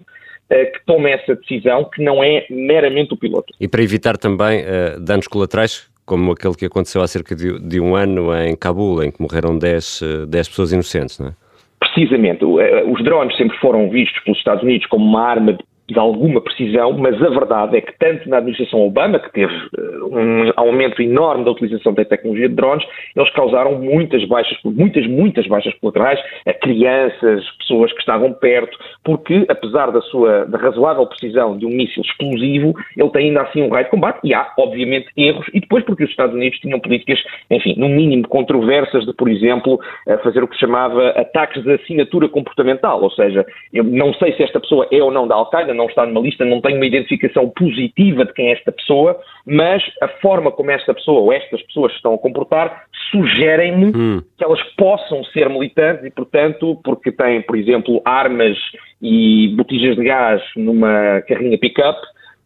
que 0.49 0.85
tome 0.85 1.09
essa 1.09 1.33
decisão 1.33 1.85
que 1.85 2.03
não 2.03 2.23
é 2.23 2.45
meramente 2.47 3.15
o 3.15 3.17
piloto. 3.17 3.51
E 3.59 3.67
para 3.67 3.81
evitar 3.81 4.17
também 4.17 4.61
uh, 4.61 4.99
danos 4.99 5.27
colaterais, 5.27 5.89
como 6.05 6.33
aquele 6.33 6.53
que 6.53 6.67
aconteceu 6.67 7.01
há 7.01 7.07
cerca 7.07 7.35
de, 7.35 7.57
de, 7.57 7.79
um 7.79 7.95
ano 7.95 8.37
em 8.37 8.55
Cabul, 8.55 9.01
em 9.01 9.09
que 9.09 9.19
morreram 9.19 9.57
10, 9.57 10.27
10 10.27 10.47
eh, 10.47 10.49
pessoas 10.51 10.71
inocentes, 10.71 11.17
não 11.17 11.29
é? 11.29 11.33
Precisamente. 11.79 12.45
Os 12.45 13.03
drones 13.03 13.35
sempre 13.35 13.57
foram 13.57 13.89
vistos 13.89 14.23
pelos 14.23 14.37
Estados 14.37 14.63
Unidos 14.63 14.85
como 14.87 15.03
uma 15.05 15.21
arma 15.27 15.53
de 15.53 15.63
de 15.93 15.99
alguma 15.99 16.41
precisão, 16.41 16.91
mas 16.93 17.21
a 17.21 17.29
verdade 17.29 17.77
é 17.77 17.81
que 17.81 17.93
tanto 17.97 18.27
na 18.27 18.37
administração 18.37 18.81
Obama, 18.81 19.19
que 19.19 19.31
teve 19.31 19.53
uh, 19.53 20.07
um 20.11 20.51
aumento 20.55 21.01
enorme 21.01 21.45
da 21.45 21.51
utilização 21.51 21.93
da 21.93 22.03
tecnologia 22.03 22.49
de 22.49 22.55
drones, 22.55 22.85
eles 23.15 23.29
causaram 23.31 23.79
muitas 23.79 24.25
baixas, 24.25 24.57
muitas, 24.63 25.07
muitas 25.07 25.47
baixas 25.47 25.73
colaterais 25.75 26.19
a 26.45 26.53
crianças, 26.53 27.45
pessoas 27.59 27.93
que 27.93 27.99
estavam 27.99 28.33
perto, 28.33 28.77
porque 29.03 29.45
apesar 29.47 29.91
da 29.91 30.01
sua 30.01 30.45
da 30.45 30.57
razoável 30.57 31.05
precisão 31.05 31.57
de 31.57 31.65
um 31.65 31.69
míssil 31.69 32.01
explosivo, 32.01 32.73
ele 32.97 33.09
tem 33.09 33.27
ainda 33.27 33.41
assim 33.43 33.61
um 33.61 33.69
raio 33.69 33.85
de 33.85 33.91
combate 33.91 34.19
e 34.23 34.33
há, 34.33 34.51
obviamente, 34.57 35.07
erros, 35.15 35.45
e 35.53 35.59
depois 35.59 35.83
porque 35.85 36.03
os 36.03 36.09
Estados 36.09 36.35
Unidos 36.35 36.59
tinham 36.59 36.79
políticas, 36.79 37.19
enfim, 37.49 37.75
no 37.77 37.87
mínimo 37.87 38.27
controversas 38.27 39.05
de, 39.05 39.13
por 39.13 39.29
exemplo, 39.29 39.79
fazer 40.23 40.43
o 40.43 40.47
que 40.47 40.55
se 40.55 40.61
chamava 40.61 41.09
ataques 41.09 41.63
de 41.63 41.73
assinatura 41.73 42.27
comportamental, 42.27 43.01
ou 43.01 43.11
seja, 43.11 43.45
eu 43.71 43.83
não 43.83 44.13
sei 44.13 44.33
se 44.33 44.43
esta 44.43 44.59
pessoa 44.59 44.87
é 44.91 45.01
ou 45.01 45.11
não 45.11 45.27
da 45.27 45.35
Al-Qaeda, 45.35 45.73
não 45.83 45.89
está 45.89 46.05
numa 46.05 46.21
lista, 46.21 46.45
não 46.45 46.61
tenho 46.61 46.77
uma 46.77 46.85
identificação 46.85 47.49
positiva 47.49 48.25
de 48.25 48.33
quem 48.33 48.47
é 48.47 48.53
esta 48.53 48.71
pessoa, 48.71 49.19
mas 49.45 49.83
a 50.01 50.07
forma 50.07 50.51
como 50.51 50.71
esta 50.71 50.93
pessoa 50.93 51.21
ou 51.21 51.33
estas 51.33 51.61
pessoas 51.63 51.91
se 51.91 51.97
estão 51.97 52.13
a 52.13 52.17
comportar 52.17 52.85
sugerem-me 53.11 53.91
hum. 53.95 54.21
que 54.37 54.43
elas 54.43 54.61
possam 54.77 55.23
ser 55.25 55.49
militantes 55.49 56.05
e, 56.05 56.09
portanto, 56.09 56.79
porque 56.83 57.11
têm, 57.11 57.41
por 57.41 57.57
exemplo, 57.57 58.01
armas 58.05 58.57
e 59.01 59.53
botijas 59.55 59.95
de 59.95 60.03
gás 60.03 60.41
numa 60.55 61.21
carrinha 61.27 61.57
pick-up, 61.57 61.99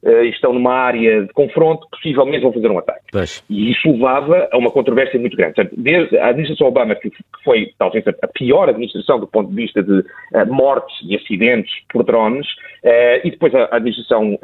uh, 0.04 0.24
estão 0.26 0.54
numa 0.54 0.74
área 0.74 1.24
de 1.24 1.34
confronto, 1.34 1.88
possivelmente 1.92 2.44
vão 2.44 2.54
fazer 2.54 2.70
um 2.70 2.80
ataque. 2.80 3.06
Pois. 3.12 3.44
E 3.50 3.72
isso 3.72 3.92
levava 3.92 4.48
a 4.52 4.58
uma 4.58 4.72
controvérsia 4.72 5.20
muito 5.20 5.36
grande. 5.36 5.56
Portanto, 5.56 5.76
desde 5.78 6.18
a 6.18 6.28
administração 6.28 6.68
Obama, 6.68 6.96
que 6.96 7.12
foi 7.44 7.72
talvez 7.78 8.06
a 8.08 8.28
pior 8.28 8.70
administração 8.70 9.20
do 9.20 9.28
ponto 9.28 9.50
de 9.50 9.56
vista 9.56 9.82
de 9.82 10.00
uh, 10.00 10.06
mortes 10.48 10.96
e 11.04 11.16
acidentes 11.16 11.72
por 11.90 12.04
drones, 12.04 12.48
uh, 12.84 13.22
e 13.24 13.32
depois 13.32 13.54
a, 13.56 13.76
administração 13.76 14.38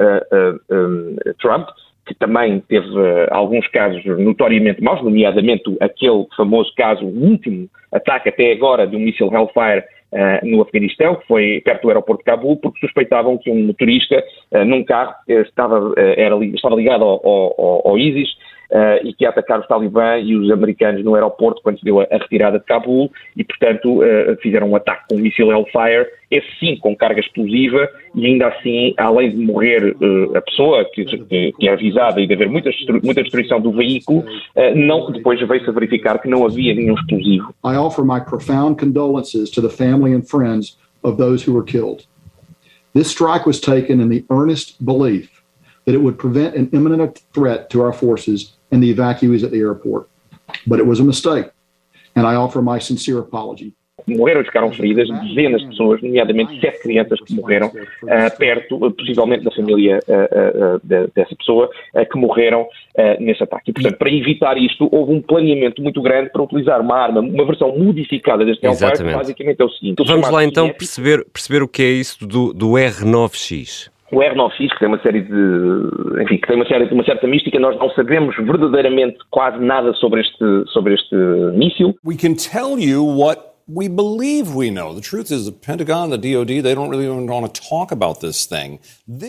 um, 0.70 1.16
Trump, 1.40 1.68
que 2.06 2.14
também 2.14 2.60
teve 2.60 2.88
uh, 2.88 3.26
alguns 3.30 3.66
casos 3.68 4.04
notoriamente 4.18 4.82
maus, 4.82 5.02
nomeadamente 5.02 5.64
aquele 5.80 6.26
famoso 6.36 6.72
caso, 6.76 7.04
o 7.04 7.24
último 7.30 7.68
ataque 7.90 8.28
até 8.28 8.52
agora 8.52 8.86
de 8.86 8.96
um 8.96 9.00
míssil 9.00 9.32
Hellfire 9.32 9.84
uh, 10.14 10.46
no 10.46 10.62
Afeganistão, 10.62 11.16
que 11.16 11.26
foi 11.26 11.60
perto 11.64 11.82
do 11.82 11.88
aeroporto 11.88 12.22
de 12.22 12.30
Cabul, 12.30 12.56
porque 12.56 12.80
suspeitavam 12.80 13.36
que 13.36 13.50
um 13.50 13.66
motorista 13.66 14.22
uh, 14.52 14.64
num 14.64 14.84
carro 14.84 15.14
estava, 15.28 15.92
era, 15.96 16.36
estava 16.46 16.76
ligado 16.76 17.04
ao, 17.04 17.20
ao, 17.24 17.88
ao 17.88 17.98
ISIS 17.98 18.28
uh, 18.74 19.06
e 19.06 19.14
que 19.14 19.24
ia 19.24 19.30
atacar 19.30 19.60
os 19.60 19.66
talibã 19.68 20.18
e 20.18 20.34
os 20.34 20.50
americanos 20.50 21.04
no 21.04 21.14
aeroporto 21.14 21.62
quando 21.62 21.78
se 21.78 21.84
deu 21.84 22.00
a, 22.00 22.04
a 22.10 22.18
retirada 22.18 22.58
de 22.58 22.64
Cabul 22.64 23.10
e, 23.36 23.44
portanto, 23.44 24.02
uh, 24.02 24.36
fizeram 24.42 24.70
um 24.70 24.76
ataque 24.76 25.04
com 25.08 25.14
um 25.16 25.20
míssil 25.20 25.50
Hellfire, 25.50 26.08
esse 26.30 26.46
sim 26.58 26.76
com 26.76 26.96
carga 26.96 27.20
explosiva 27.20 27.88
e 28.14 28.26
ainda 28.26 28.48
assim, 28.48 28.92
além 28.96 29.30
de 29.30 29.36
morrer 29.36 29.94
uh, 30.00 30.36
a 30.36 30.42
pessoa 30.42 30.84
que, 30.92 31.04
que, 31.04 31.52
que, 31.52 31.68
é 31.68 31.72
avisada 31.72 32.20
e 32.20 32.26
de 32.26 32.34
haver 32.34 32.48
muita, 32.48 32.70
muita 33.02 33.22
destruição 33.22 33.60
do 33.60 33.70
veículo, 33.70 34.24
não, 34.74 35.10
depois 35.12 35.40
veio-se 35.40 35.68
a 35.68 35.72
verificar 35.72 36.18
que 36.18 36.28
não 36.28 36.44
havia 36.44 36.74
nenhum 36.74 36.94
explosivo. 36.94 37.54
I 37.64 37.76
offer 37.76 38.04
my 38.04 38.20
profound 38.20 38.78
condolences 38.78 39.50
to 39.50 39.60
the 39.60 39.68
family 39.68 40.14
and 40.14 40.22
friends 40.22 40.76
of 41.02 41.16
those 41.16 41.48
who 41.48 41.54
were 41.54 41.64
killed. 41.64 42.06
This 42.94 43.08
strike 43.08 43.46
was 43.46 43.60
taken 43.60 44.00
in 44.00 44.08
the 44.08 44.24
earnest 44.30 44.84
belief 44.84 45.42
that 45.84 45.94
it 45.94 46.02
would 46.02 46.18
prevent 46.18 46.56
an 46.56 46.70
imminent 46.72 47.22
threat 47.32 47.70
to 47.70 47.82
our 47.82 47.92
forces 47.92 48.53
and 48.74 48.82
the 48.82 48.90
evacuees 48.94 49.44
at 49.44 49.50
the 49.50 49.60
airport. 49.60 50.08
But 50.66 50.78
it 50.80 50.86
was 50.86 51.00
a 51.00 51.04
mistake, 51.04 51.46
and 52.16 52.26
I 52.26 52.34
offer 52.34 52.60
my 52.60 52.78
sincere 52.78 53.18
apology. 53.18 53.74
morreram 54.06 54.42
e 54.42 54.44
ficaram 54.44 54.70
feridas 54.72 55.08
dezenas 55.08 55.62
de 55.62 55.68
pessoas, 55.68 56.02
nomeadamente 56.02 56.60
sete 56.60 56.82
crianças 56.82 57.18
que 57.20 57.34
morreram 57.34 57.68
uh, 57.68 58.38
perto, 58.38 58.78
possivelmente 58.92 59.44
da 59.44 59.50
família 59.50 59.98
uh, 60.06 60.76
uh, 60.76 60.80
de, 60.82 61.08
dessa 61.14 61.34
pessoa, 61.34 61.70
que 62.10 62.18
morreram 62.18 62.66
nesse 63.18 63.42
ataque. 63.42 63.70
E, 63.70 63.72
portanto, 63.72 63.96
para 63.96 64.10
evitar 64.10 64.58
isto, 64.58 64.88
houve 64.92 65.12
um 65.12 65.22
planeamento 65.22 65.82
muito 65.82 66.00
grande 66.02 66.30
para 66.30 66.42
utilizar 66.42 66.80
uma 66.80 66.96
arma, 66.96 67.20
uma 67.20 67.44
versão 67.44 67.76
modificada 67.76 68.44
deste 68.44 68.64
Hellfire, 68.64 68.98
que 68.98 69.04
basicamente 69.04 69.60
é 69.60 69.64
o 69.64 69.70
seguinte. 69.70 70.04
Vamos 70.06 70.30
lá 70.30 70.44
então 70.44 70.68
perceber, 70.70 71.24
perceber 71.32 71.62
o 71.62 71.68
que 71.68 71.82
é 71.82 71.90
isso 71.90 72.26
do, 72.26 72.52
do 72.52 72.72
R9X 72.72 73.93
o 74.14 74.20
R9X, 74.20 74.68
que 74.70 74.78
tem 74.78 74.88
uma 74.88 75.00
série 75.00 75.22
de, 75.22 76.22
enfim, 76.22 76.36
que 76.38 76.46
tem 76.46 76.56
uma, 76.56 76.66
série, 76.66 76.84
uma 76.92 77.04
certa 77.04 77.26
mística, 77.26 77.58
nós 77.58 77.78
não 77.78 77.90
sabemos 77.90 78.36
verdadeiramente 78.36 79.18
quase 79.30 79.58
nada 79.58 79.92
sobre 79.94 80.20
este, 80.20 80.64
sobre 80.72 80.94
este 80.94 81.14
míssil. 81.54 81.94
We 82.04 82.16
can 82.16 82.34
tell 82.34 82.78
you 82.78 83.04
what 83.04 83.53
we 83.66 83.88
believe 83.88 84.54
we 84.54 84.70
know. 84.70 84.94
The 84.94 85.00
truth 85.00 85.30
is, 85.30 85.46
the 85.46 85.52
Pentagon, 85.52 86.10
the 86.10 86.18
DoD, 86.18 86.62
they 86.62 86.74
don't 86.74 86.90
really 86.90 87.08
want 87.08 87.52
to 87.52 87.60
talk 87.60 87.92
about 87.92 88.20
this 88.20 88.46
thing. 88.46 88.78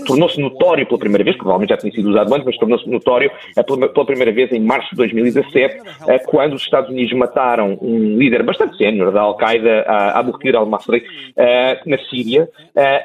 Tornou-se 0.05 0.39
notório 0.39 0.85
pela 0.85 0.99
primeira 0.99 1.23
vez, 1.23 1.37
provavelmente 1.37 1.69
já 1.69 1.77
tinha 1.77 1.91
sido 1.93 2.09
usado 2.09 2.33
antes, 2.33 2.45
mas 2.45 2.57
tornou-se 2.57 2.89
notório 2.89 3.31
eh, 3.55 3.63
pela 3.63 4.05
primeira 4.05 4.31
vez 4.31 4.51
em 4.51 4.59
março 4.59 4.89
de 4.91 4.97
2017, 4.97 5.77
eh, 6.07 6.19
quando 6.19 6.53
os 6.53 6.61
Estados 6.63 6.89
Unidos 6.89 7.13
mataram 7.13 7.77
um 7.81 8.17
líder 8.17 8.43
bastante 8.43 8.77
sénior 8.77 9.11
da 9.11 9.21
Al-Qaeda, 9.21 9.85
Abu 10.13 10.33
Bakr 10.33 10.55
al-Masri, 10.55 11.03
eh, 11.37 11.79
na 11.85 11.97
Síria, 12.09 12.49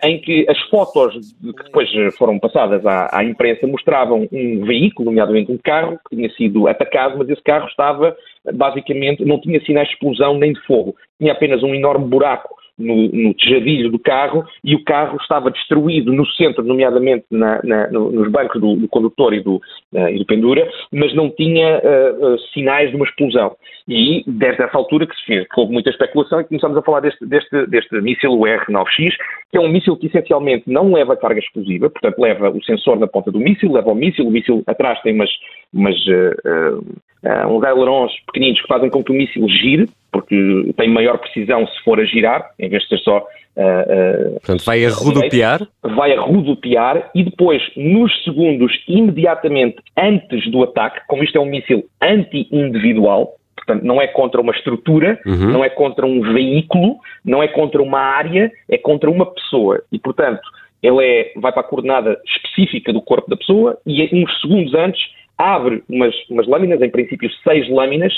em 0.03 0.21
que 0.21 0.47
as 0.49 0.59
fotos 0.69 1.15
que 1.41 1.65
depois 1.65 1.89
foram 2.17 2.39
passadas 2.39 2.83
à 2.85 3.23
imprensa 3.25 3.67
mostravam 3.67 4.29
um 4.33 4.65
veículo, 4.65 5.07
nomeadamente 5.07 5.53
um 5.53 5.59
carro, 5.59 5.99
que 6.09 6.17
tinha 6.17 6.31
sido 6.31 6.67
atacado, 6.67 7.19
mas 7.19 7.29
esse 7.29 7.43
carro 7.43 7.67
estava 7.67 8.17
basicamente 8.55 9.25
não 9.25 9.41
tinha 9.41 9.61
sinais 9.61 9.89
de 9.89 9.95
explosão 9.95 10.39
nem 10.39 10.53
de 10.53 10.61
fogo. 10.67 10.95
Tinha 11.19 11.33
apenas 11.33 11.63
um 11.63 11.75
enorme 11.75 12.07
buraco 12.07 12.61
no, 12.81 13.09
no 13.09 13.35
tejadilho 13.35 13.91
do 13.91 13.99
carro 13.99 14.45
e 14.65 14.75
o 14.75 14.83
carro 14.85 15.19
estava 15.21 15.51
destruído 15.51 16.13
no 16.13 16.27
centro, 16.33 16.65
nomeadamente 16.65 17.27
na, 17.31 17.61
na, 17.63 17.91
no, 17.91 18.11
nos 18.11 18.31
bancos 18.31 18.61
do, 18.61 18.77
do 18.77 18.89
condutor 18.89 19.35
e 19.35 19.41
do, 19.41 19.57
uh, 19.93 20.09
e 20.09 20.19
do, 20.19 20.25
pendura, 20.25 20.67
mas 20.93 21.15
não 21.15 21.31
tinha 21.31 21.79
uh, 21.79 22.35
uh, 22.35 22.39
sinais 22.53 22.91
de 22.91 22.97
uma 22.97 23.05
explosão. 23.05 23.55
E 23.87 24.25
desde 24.27 24.63
essa 24.63 24.77
altura 24.77 25.07
que 25.07 25.15
se 25.17 25.27
fez, 25.27 25.47
que 25.49 25.61
houve 25.61 25.73
muita 25.73 25.91
especulação 25.91 26.41
e 26.41 26.45
começamos 26.45 26.77
a 26.77 26.83
falar 26.83 27.01
deste, 27.01 27.25
deste, 27.27 27.67
deste 27.67 28.01
míssil, 28.01 28.33
o 28.33 28.43
R9X, 28.43 29.13
que 29.51 29.59
é 29.59 29.61
um 29.61 29.69
míssil 29.69 29.97
que 29.97 30.07
essencialmente 30.07 30.65
não 30.67 30.93
leva 30.93 31.17
carga 31.17 31.41
explosiva, 31.41 31.91
portanto 31.91 32.19
leva 32.19 32.51
o 32.51 32.65
sensor 32.65 32.99
na 32.99 33.07
ponta 33.07 33.31
do 33.31 33.39
míssil, 33.39 33.73
leva 33.73 33.91
o 33.91 33.95
míssil, 33.95 34.27
o 34.27 34.31
míssil 34.31 34.63
atrás 34.67 35.01
tem 35.03 35.15
umas, 35.15 35.31
umas 35.73 35.97
uh, 37.25 37.49
uns 37.49 37.65
ailerons 37.65 38.13
pequeninos 38.27 38.61
que 38.61 38.69
fazem 38.69 38.91
com 38.91 39.03
que 39.03 39.13
o 39.13 39.15
míssil 39.15 39.49
gire, 39.49 39.89
porque 40.13 40.73
tem 40.77 40.89
maior 40.89 41.19
precisão 41.19 41.67
se 41.67 41.85
for 41.85 42.01
a 42.01 42.05
girar, 42.05 42.51
em 42.59 42.69
vez 42.69 42.83
de 42.83 42.89
ser 42.89 42.99
só. 42.99 43.19
Uh, 43.57 44.33
Portanto, 44.41 44.65
vai 44.65 44.85
a 44.85 44.91
rodopiar? 44.91 45.67
Vai 45.83 46.13
a 46.13 46.21
rodopiar 46.21 47.11
e 47.15 47.25
depois, 47.25 47.63
nos 47.77 48.13
segundos 48.25 48.73
imediatamente 48.89 49.77
antes 49.97 50.51
do 50.51 50.63
ataque, 50.63 51.01
como 51.07 51.25
isto 51.25 51.37
é 51.37 51.41
um 51.41 51.47
míssil 51.47 51.85
anti-individual, 52.03 53.37
portanto, 53.57 53.85
não 53.85 54.01
é 54.01 54.07
contra 54.07 54.41
uma 54.41 54.53
estrutura, 54.53 55.21
uhum. 55.27 55.51
não 55.51 55.65
é 55.65 55.69
contra 55.69 56.07
um 56.07 56.21
veículo, 56.33 56.97
não 57.25 57.43
é 57.43 57.49
contra 57.49 57.83
uma 57.83 58.01
área, 58.01 58.51
é 58.69 58.79
contra 58.79 59.11
uma 59.11 59.27
pessoa. 59.27 59.83
E, 59.93 59.99
portanto, 59.99 60.41
ele 60.83 61.05
é, 61.05 61.33
vai 61.37 61.53
para 61.53 61.61
a 61.61 61.65
coordenada 61.65 62.19
específica 62.25 62.93
do 62.93 63.03
corpo 63.03 63.29
da 63.29 63.37
pessoa 63.37 63.79
e 63.87 64.03
uns 64.15 64.41
segundos 64.41 64.75
antes 64.75 65.01
abre 65.41 65.83
umas, 65.89 66.15
umas 66.29 66.47
lâminas, 66.47 66.83
em 66.83 66.91
princípio 66.91 67.31
seis 67.43 67.69
lâminas, 67.69 68.13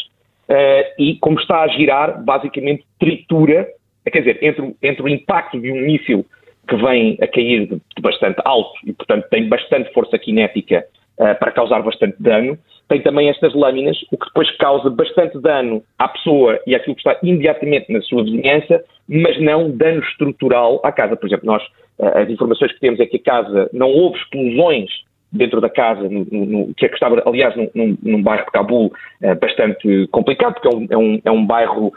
uh, 0.49 0.85
e 0.99 1.17
como 1.21 1.38
está 1.38 1.62
a 1.62 1.69
girar, 1.69 2.23
basicamente 2.25 2.85
tritura, 2.99 3.69
quer 4.11 4.19
dizer, 4.19 4.38
entre, 4.43 4.75
entre 4.83 5.02
o 5.02 5.09
impacto 5.09 5.61
de 5.61 5.71
um 5.71 5.81
míssil 5.81 6.26
que 6.69 6.76
vem 6.76 7.17
a 7.21 7.26
cair 7.26 7.67
de, 7.67 7.76
de 7.76 8.02
bastante 8.02 8.41
alto 8.45 8.73
e, 8.87 8.93
portanto, 8.93 9.26
tem 9.31 9.49
bastante 9.49 9.93
força 9.93 10.19
cinética 10.19 10.85
uh, 11.19 11.38
para 11.38 11.52
causar 11.52 11.83
bastante 11.83 12.17
dano, 12.21 12.59
tem 12.88 13.00
também 13.00 13.29
estas 13.29 13.55
lâminas, 13.55 13.97
o 14.11 14.19
que 14.19 14.26
depois 14.26 14.50
causa 14.57 14.91
bastante 14.91 15.38
dano 15.41 15.83
à 15.99 16.09
pessoa 16.09 16.59
e 16.67 16.75
àquilo 16.75 16.97
que 16.97 17.09
está 17.09 17.19
imediatamente 17.23 17.93
na 17.93 18.00
sua 18.02 18.25
vizinhança, 18.25 18.85
mas 19.09 19.41
não 19.41 19.71
dano 19.71 20.00
estrutural 20.02 20.81
à 20.85 20.91
casa. 20.93 21.17
Por 21.17 21.26
exemplo, 21.26 21.47
nós, 21.47 21.62
uh, 21.99 22.19
as 22.19 22.29
informações 22.29 22.73
que 22.73 22.81
temos 22.81 22.99
é 22.99 23.07
que 23.07 23.17
a 23.17 23.23
casa 23.23 23.71
não 23.73 23.88
houve 23.88 24.19
explosões 24.19 24.91
dentro 25.32 25.60
da 25.60 25.70
casa, 25.70 26.02
no, 26.02 26.26
no, 26.30 26.74
que, 26.74 26.84
é 26.84 26.88
que 26.88 26.94
estava, 26.94 27.22
aliás, 27.26 27.54
num, 27.56 27.96
num, 28.02 28.22
bairro 28.22 28.44
de 28.44 28.50
Cabul 28.50 28.86
uh, 28.86 29.40
bastante 29.40 30.06
complicado, 30.08 30.54
porque 30.54 30.68
é 30.68 30.76
um, 30.76 30.86
é 30.90 30.96
um, 30.96 31.20
é 31.24 31.30
um 31.30 31.46
bairro 31.46 31.86
uh, 31.86 31.92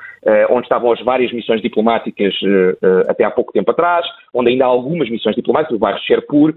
onde 0.51 0.63
estavam 0.63 0.91
as 0.91 1.01
várias 1.01 1.31
missões 1.33 1.61
diplomáticas 1.61 2.33
uh, 2.41 3.09
até 3.09 3.23
há 3.25 3.31
pouco 3.31 3.51
tempo 3.51 3.69
atrás, 3.71 4.05
onde 4.33 4.51
ainda 4.51 4.65
há 4.65 4.67
algumas 4.67 5.09
missões 5.09 5.35
diplomáticas, 5.35 5.75
o 5.75 5.79
bairro 5.79 5.99
Sherpur, 5.99 6.53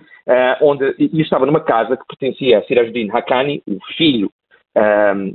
onde, 0.60 0.94
e 0.98 1.22
estava 1.22 1.46
numa 1.46 1.60
casa 1.60 1.96
que 1.96 2.04
pertencia 2.06 2.58
a 2.58 2.62
Sirajuddin 2.62 3.10
Haqqani, 3.10 3.62
o 3.66 3.78
filho 3.96 4.30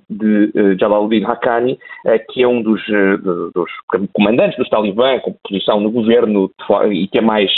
de 0.10 0.52
uh, 0.56 0.80
Jalaluddin 0.80 1.26
Haqqani, 1.26 1.74
uh, 1.74 2.32
que 2.32 2.44
é 2.44 2.48
um 2.48 2.62
dos, 2.62 2.82
uh, 2.88 3.52
dos, 3.54 3.70
comandantes 4.14 4.58
dos 4.58 4.70
Talibã, 4.70 5.20
com 5.20 5.36
posição 5.48 5.80
no 5.80 5.92
governo 5.92 6.52
e 6.92 7.08
que 7.08 7.18
é 7.18 7.22
mais 7.22 7.52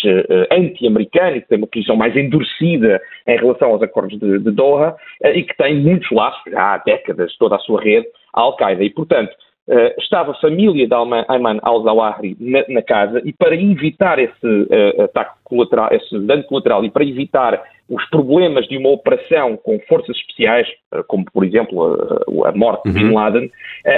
anti-americano, 0.52 1.42
que 1.42 1.48
tem 1.48 1.58
uma 1.58 1.68
posição 1.68 1.96
mais 1.96 2.16
endurecida 2.16 3.02
em 3.28 3.38
relação 3.38 3.72
aos 3.72 3.82
acordos 3.82 4.20
de, 4.20 4.40
de 4.40 4.52
Doha 4.52 4.96
e 5.24 5.44
que 5.44 5.56
tem 5.58 5.76
muitos 5.76 6.10
laços, 6.12 6.42
já 6.52 6.74
há 6.74 6.78
décadas, 6.80 7.36
toda 7.38 7.56
a 7.56 7.60
sua 7.60 7.82
rede, 7.82 8.08
à 8.34 8.42
Al-Qaeda. 8.42 8.84
E, 8.84 8.90
portanto, 8.90 9.32
Uh, 9.68 10.00
estava 10.00 10.32
a 10.32 10.36
família 10.36 10.88
de 10.88 10.94
Ayman 10.94 11.60
al-Zawahri 11.64 12.38
na, 12.40 12.64
na, 12.70 12.84
casa 12.84 13.20
e 13.26 13.34
para 13.34 13.56
evitar 13.56 14.20
esse 14.20 14.46
uh, 14.46 15.02
ataque 15.02 15.32
colateral, 15.44 15.90
esse 15.92 16.20
dano 16.20 16.44
colateral 16.44 16.86
e 16.86 16.92
para 16.92 17.04
evitar 17.04 17.64
os 17.90 18.08
problemas 18.10 18.68
de 18.68 18.78
uma 18.78 18.90
operação 18.90 19.58
com 19.58 19.80
forças 19.88 20.16
especiais, 20.18 20.68
uh, 20.94 21.04
como 21.08 21.26
por 21.26 21.44
exemplo 21.44 21.98
a, 22.44 22.50
a 22.50 22.52
morte 22.52 22.88
uhum. 22.88 22.94
de 22.94 23.00
Bin 23.00 23.12
Laden, 23.12 23.52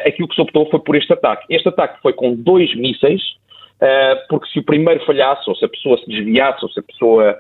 aquilo 0.06 0.30
que 0.30 0.36
se 0.36 0.42
optou 0.42 0.70
foi 0.70 0.80
por 0.80 0.96
este 0.96 1.12
ataque. 1.12 1.46
Este 1.50 1.68
ataque 1.68 2.02
foi 2.02 2.14
com 2.14 2.34
dois 2.34 2.74
mísseis, 2.74 3.22
porque 4.30 4.50
se 4.50 4.60
o 4.60 4.64
primeiro 4.64 5.06
falhasse, 5.06 5.48
ou 5.48 5.56
se 5.56 5.64
a 5.66 5.70
pessoa 5.70 5.98
se 6.00 6.08
desviasse, 6.08 6.64
ou 6.64 6.70
se 6.70 6.80
a 6.80 6.84
pessoa 6.84 7.38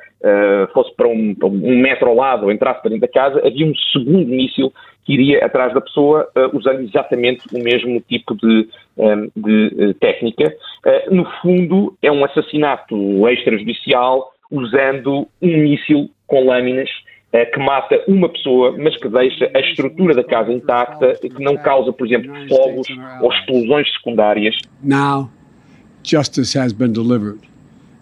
fosse 0.74 0.96
para 0.96 1.08
um, 1.08 1.34
para 1.34 1.48
um 1.48 1.82
metro 1.82 2.10
ao 2.10 2.16
lado 2.16 2.46
ou 2.46 2.52
entrasse 2.52 2.82
para 2.82 2.90
dentro 2.90 3.08
da 3.08 3.14
casa, 3.14 3.42
havia 3.46 3.66
um 3.66 3.76
segundo 3.92 4.28
míssil 4.28 4.72
que 5.06 5.14
iria 5.14 5.46
atrás 5.46 5.74
da 5.74 5.82
pessoa 5.82 6.28
uh, 6.36 6.58
usando 6.58 6.82
exatamente 6.82 7.44
o 7.54 7.64
mesmo 7.64 8.02
tipo 8.02 8.36
de, 8.36 8.68
de 9.36 9.94
técnica. 9.96 10.54
No 11.10 11.26
fundo, 11.42 11.96
é 12.02 12.12
um 12.12 12.26
assassinato 12.26 12.96
extrajudicial 13.30 14.32
usando 14.52 15.28
um 15.42 15.58
míssil 15.58 16.10
com 16.26 16.46
lâminas 16.46 16.90
eh, 17.32 17.46
que 17.46 17.60
mata 17.60 18.02
uma 18.08 18.30
pessoa, 18.30 18.76
mas 18.78 18.96
que 18.98 19.10
deixa 19.10 19.52
a 19.54 19.60
estrutura 19.60 20.14
da 20.14 20.24
casa 20.24 20.52
intacta 20.52 21.14
e 21.22 21.30
que 21.30 21.44
não 21.44 21.58
causa, 21.58 21.92
por 21.92 22.08
exemplo, 22.08 22.32
fogos 22.48 22.88
ou 23.22 23.32
explosões 23.32 23.92
secundárias. 23.94 24.56
Now, 24.82 25.30
justice 26.08 26.58
has 26.58 26.74
been 26.74 26.94
delivered, 26.94 27.40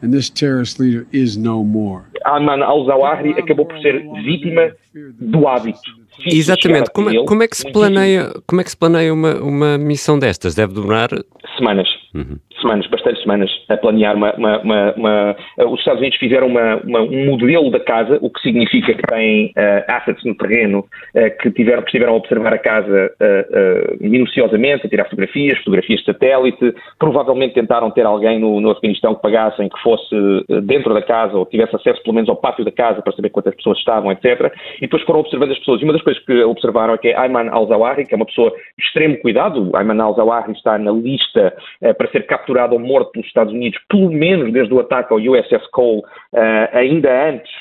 and 0.02 0.14
this 0.14 0.30
terrorist 0.30 0.80
leader 0.80 1.08
is 1.12 1.38
no 1.38 1.64
more. 1.64 2.04
Ayman 2.26 2.62
al-Zawahri 2.64 3.34
acabou 3.38 3.66
por 3.66 3.80
ser 3.82 4.04
vítima 4.24 4.72
do 5.20 5.48
hábito. 5.48 6.06
Exatamente. 6.26 6.90
Como 6.92 7.10
é, 7.10 7.26
como 7.26 7.44
é, 7.44 7.48
que 7.48 7.58
se 7.58 7.70
planeia, 7.72 8.32
como 8.48 8.62
é 8.62 8.64
que 8.64 8.70
se 8.70 8.78
planeia 8.78 9.14
uma, 9.14 9.36
uma 9.36 9.78
missão 9.78 10.18
destas? 10.18 10.56
Deve 10.56 10.74
demorar 10.74 11.10
semanas. 11.58 11.88
Uhum. 12.14 12.38
Semanas, 12.66 12.88
bastantes 12.88 13.22
semanas, 13.22 13.52
a 13.70 13.78
planear 13.78 14.16
uma. 14.16 14.34
uma, 14.34 14.60
uma, 14.62 14.94
uma 14.94 15.36
os 15.68 15.80
Estados 15.80 16.00
Unidos 16.00 16.18
fizeram 16.18 16.48
um 16.48 17.26
modelo 17.28 17.70
da 17.70 17.80
casa, 17.80 18.18
o 18.24 18.30
que 18.32 18.42
significa 18.42 18.92
que 18.92 19.04
têm 19.04 19.54
uh, 19.56 19.84
assets 19.88 20.24
no 20.26 20.34
terreno 20.36 20.80
uh, 20.80 21.38
que, 21.40 21.52
tiveram, 21.52 21.84
que 21.84 21.90
estiveram 21.90 22.14
a 22.14 22.16
observar 22.16 22.56
a 22.56 22.58
casa 22.58 23.12
uh, 23.22 23.98
minuciosamente, 24.00 24.88
a 24.88 24.90
tirar 24.90 25.04
fotografias, 25.04 25.60
fotografias 25.60 26.00
de 26.00 26.06
satélite. 26.08 26.74
Provavelmente 26.98 27.54
tentaram 27.54 27.92
ter 27.92 28.04
alguém 28.04 28.40
no, 28.40 28.60
no 28.60 28.72
Afeganistão 28.72 29.14
que 29.14 29.22
pagassem, 29.22 29.70
que 29.70 29.80
fosse 29.84 30.16
dentro 30.64 30.92
da 30.92 31.04
casa 31.04 31.38
ou 31.38 31.46
tivesse 31.46 31.76
acesso 31.76 32.02
pelo 32.02 32.16
menos 32.16 32.30
ao 32.30 32.36
pátio 32.36 32.66
da 32.66 32.72
casa 32.72 33.00
para 33.00 33.14
saber 33.14 33.30
quantas 33.30 33.54
pessoas 33.54 33.78
estavam, 33.78 34.12
etc. 34.12 34.52
E 34.78 34.82
depois 34.82 35.04
foram 35.04 35.20
observando 35.20 35.52
as 35.52 35.60
pessoas. 35.60 35.82
E 35.82 35.84
uma 35.84 35.94
das 35.94 36.02
coisas 36.02 36.24
que 36.26 36.44
observaram 36.44 36.96
é 36.96 36.98
que 36.98 37.14
Ayman 37.14 37.50
al-Zawahri, 37.52 38.08
que 38.08 38.16
é 38.16 38.18
uma 38.18 38.26
pessoa 38.26 38.50
de 38.50 38.84
extremo 38.84 39.18
cuidado, 39.20 39.70
Ayman 39.76 40.02
al-Zawahri 40.02 40.54
está 40.54 40.80
na 40.80 40.92
lista 40.92 41.56
para 41.80 42.10
ser 42.10 42.26
capturado 42.26 42.55
ou 42.74 42.80
morto 42.80 43.12
pelos 43.12 43.28
Estados 43.28 43.54
Unidos, 43.54 43.80
pelo 43.90 44.12
menos 44.12 44.52
desde 44.52 44.74
o 44.74 44.80
ataque 44.80 45.14
ao 45.14 45.20
USS 45.20 45.68
Cole, 45.72 46.00
uh, 46.00 46.78
ainda 46.78 47.30
antes 47.30 47.52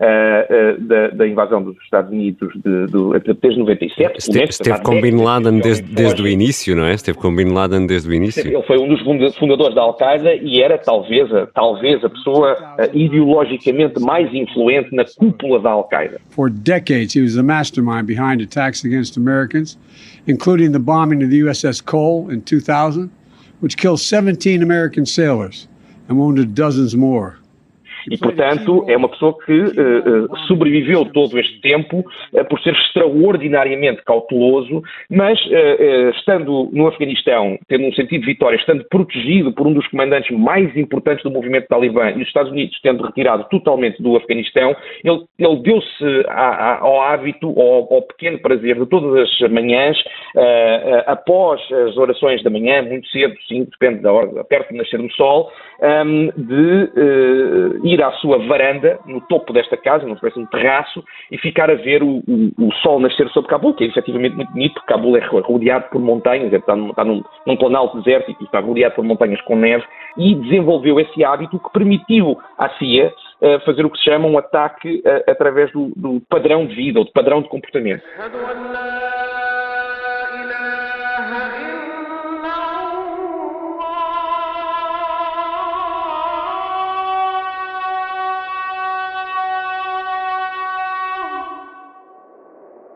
uh, 0.00 0.80
da, 0.82 1.08
da, 1.08 1.26
invasão 1.26 1.62
dos 1.62 1.76
Estados 1.82 2.10
Unidos 2.10 2.52
de, 2.54 2.86
de, 2.86 3.34
desde 3.40 3.58
97. 3.60 4.18
Esteve, 4.18 4.44
esteve 4.44 4.82
com 4.82 5.00
Bin 5.00 5.22
Laden 5.22 5.60
desde, 5.60 5.82
desde 5.82 6.22
o 6.22 6.28
início, 6.28 6.76
não 6.76 6.84
é? 6.84 6.94
Esteve 6.94 7.18
com 7.18 7.34
Bin 7.34 7.52
Laden 7.52 7.86
desde 7.86 8.08
o 8.08 8.14
início. 8.14 8.46
Ele 8.46 8.62
foi 8.62 8.78
um 8.78 8.88
dos 8.88 9.36
fundadores 9.36 9.74
da 9.74 9.82
Al-Qaeda 9.82 10.34
e 10.34 10.62
era 10.62 10.78
talvez, 10.78 11.28
talvez 11.54 12.04
a 12.04 12.10
pessoa 12.10 12.56
ideologicamente 12.92 14.00
mais 14.00 14.32
influente 14.32 14.94
na 14.94 15.04
cúpula 15.04 15.60
da 15.60 15.70
Al-Qaeda. 15.70 16.20
For 16.30 16.50
decades 16.50 17.14
he 17.14 17.22
was 17.22 17.34
the 17.34 17.42
mastermind 17.42 18.06
behind 18.06 18.42
attacks 18.42 18.84
against 18.84 19.16
Americans, 19.16 19.78
including 20.26 20.72
the 20.72 20.78
bombing 20.78 21.22
of 21.22 21.30
the 21.30 21.40
USS 21.40 21.80
Cole 21.84 22.30
in 22.32 22.40
2000. 22.40 23.10
Which 23.64 23.78
killed 23.78 23.98
17 23.98 24.62
American 24.62 25.06
sailors 25.06 25.68
and 26.06 26.18
wounded 26.18 26.54
dozens 26.54 26.94
more. 26.94 27.38
E, 28.10 28.18
portanto, 28.18 28.84
é 28.88 28.96
uma 28.96 29.08
pessoa 29.08 29.36
que 29.44 29.52
uh, 29.52 30.36
sobreviveu 30.46 31.04
todo 31.06 31.38
este 31.38 31.60
tempo 31.60 32.00
uh, 32.00 32.44
por 32.48 32.60
ser 32.60 32.74
extraordinariamente 32.74 34.02
cauteloso, 34.04 34.82
mas 35.10 35.38
uh, 35.46 36.10
estando 36.16 36.68
no 36.72 36.86
Afeganistão, 36.86 37.58
tendo 37.68 37.84
um 37.84 37.92
sentido 37.92 38.20
de 38.20 38.26
vitória, 38.26 38.56
estando 38.56 38.84
protegido 38.88 39.52
por 39.52 39.66
um 39.66 39.72
dos 39.72 39.86
comandantes 39.88 40.36
mais 40.36 40.76
importantes 40.76 41.22
do 41.22 41.30
movimento 41.30 41.68
talibã 41.68 42.10
e 42.10 42.22
os 42.22 42.28
Estados 42.28 42.52
Unidos 42.52 42.78
tendo 42.82 43.04
retirado 43.04 43.44
totalmente 43.50 44.02
do 44.02 44.16
Afeganistão, 44.16 44.76
ele, 45.02 45.22
ele 45.38 45.56
deu-se 45.56 46.26
ao 46.28 47.00
hábito, 47.00 47.48
ao, 47.48 47.92
ao, 47.92 48.02
pequeno 48.02 48.38
prazer 48.38 48.78
de 48.78 48.86
todas 48.86 49.28
as 49.42 49.50
manhãs, 49.50 49.96
após 51.06 51.60
as 51.72 51.96
orações 51.96 52.42
da 52.42 52.50
manhã, 52.50 52.82
muito 52.82 53.08
cedo, 53.08 53.34
sim, 53.48 53.64
depende 53.64 54.02
da 54.02 54.12
hora, 54.12 54.44
perto 54.44 54.70
de 54.70 54.78
nascer 54.78 54.98
do 54.98 55.10
sol, 55.12 55.50
um, 55.84 56.30
de 56.36 57.84
ir 57.84 58.02
à 58.02 58.10
sua 58.12 58.38
varanda, 58.46 58.98
no 59.06 59.20
topo 59.22 59.52
desta 59.52 59.76
casa, 59.76 60.06
não 60.06 60.16
parece 60.16 60.38
um 60.38 60.46
terraço, 60.46 61.04
e 61.30 61.38
ficar 61.38 61.70
a 61.70 61.74
ver 61.74 62.02
o, 62.02 62.22
o, 62.26 62.66
o, 62.66 62.72
sol 62.82 62.98
nascer 62.98 63.28
sobre 63.30 63.50
Cabul, 63.50 63.74
que 63.74 63.84
é 63.84 63.86
efetivamente 63.88 64.34
muito 64.34 64.52
bonito, 64.52 64.74
porque 64.74 64.92
Cabul 64.92 65.16
é 65.16 65.20
rodeado 65.20 65.86
por 65.90 66.00
montanhas, 66.00 66.52
é, 66.52 66.56
está, 66.56 66.76
está 66.76 67.04
num, 67.04 67.22
num 67.46 67.56
planalto 67.56 67.98
desértico 67.98 68.42
está 68.44 68.60
rodeado 68.60 68.94
por 68.94 69.04
montanhas 69.04 69.40
com 69.42 69.56
neve, 69.56 69.84
e 70.16 70.34
desenvolveu 70.34 70.98
esse 71.00 71.24
hábito 71.24 71.58
que 71.58 71.72
permitiu 71.72 72.38
à 72.58 72.68
CIA 72.70 73.12
uh, 73.40 73.60
fazer 73.64 73.84
o 73.84 73.90
que 73.90 73.98
se 73.98 74.04
chama 74.04 74.26
um 74.26 74.38
ataque 74.38 75.02
uh, 75.04 75.30
através 75.30 75.70
do, 75.72 75.92
do 75.96 76.20
padrão 76.28 76.66
de 76.66 76.74
vida 76.74 76.98
ou 76.98 77.04
do 77.04 77.12
padrão 77.12 77.42
de 77.42 77.48
comportamento. 77.48 78.02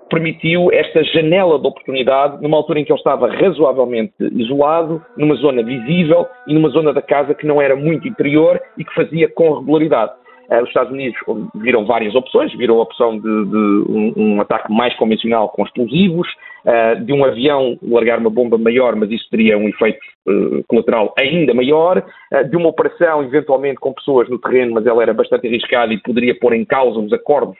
Permitiu 0.08 0.70
esta 0.72 1.02
janela 1.04 1.58
de 1.58 1.66
oportunidade 1.66 2.42
numa 2.42 2.56
altura 2.56 2.80
em 2.80 2.84
que 2.84 2.92
ele 2.92 2.98
estava 2.98 3.28
razoavelmente 3.28 4.12
isolado, 4.32 5.02
numa 5.16 5.34
zona 5.36 5.62
visível 5.62 6.26
e 6.46 6.54
numa 6.54 6.68
zona 6.70 6.92
da 6.92 7.02
casa 7.02 7.34
que 7.34 7.46
não 7.46 7.60
era 7.60 7.76
muito 7.76 8.08
interior 8.08 8.60
e 8.76 8.84
que 8.84 8.94
fazia 8.94 9.28
com 9.28 9.58
regularidade. 9.58 10.12
Uh, 10.50 10.62
os 10.62 10.68
Estados 10.68 10.90
Unidos 10.90 11.14
viram 11.56 11.84
várias 11.84 12.14
opções, 12.14 12.56
viram 12.56 12.78
a 12.78 12.82
opção 12.82 13.18
de, 13.18 13.22
de 13.22 13.56
um, 13.92 14.12
um, 14.16 14.40
ataque 14.40 14.72
mais 14.72 14.94
convencional 14.96 15.50
com 15.50 15.62
explosivos, 15.62 16.26
uh, 16.64 17.04
de 17.04 17.12
um 17.12 17.22
avião 17.22 17.78
largar 17.82 18.18
uma 18.18 18.30
bomba 18.30 18.56
maior, 18.56 18.96
mas 18.96 19.10
isso 19.10 19.28
teria 19.30 19.58
um 19.58 19.68
efeito 19.68 19.98
uh, 20.26 20.64
colateral 20.66 21.12
ainda 21.18 21.52
maior, 21.52 22.02
de 22.48 22.56
uma 22.56 22.70
operação 22.70 23.22
eventualmente 23.22 23.78
com 23.78 23.92
pessoas 23.92 24.28
no 24.30 24.38
terreno, 24.38 24.72
mas 24.72 24.86
ela 24.86 25.02
era 25.02 25.12
bastante 25.12 25.46
arriscada 25.46 25.92
e 25.92 26.02
poderia 26.02 26.34
pôr 26.38 26.54
em 26.54 26.64
causa 26.64 26.98
os 26.98 27.12
acordos 27.12 27.58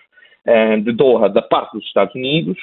de 0.83 0.93
Doha 0.93 1.29
da 1.29 1.43
parte 1.43 1.75
dos 1.75 1.85
Estados 1.85 2.15
Unidos, 2.15 2.57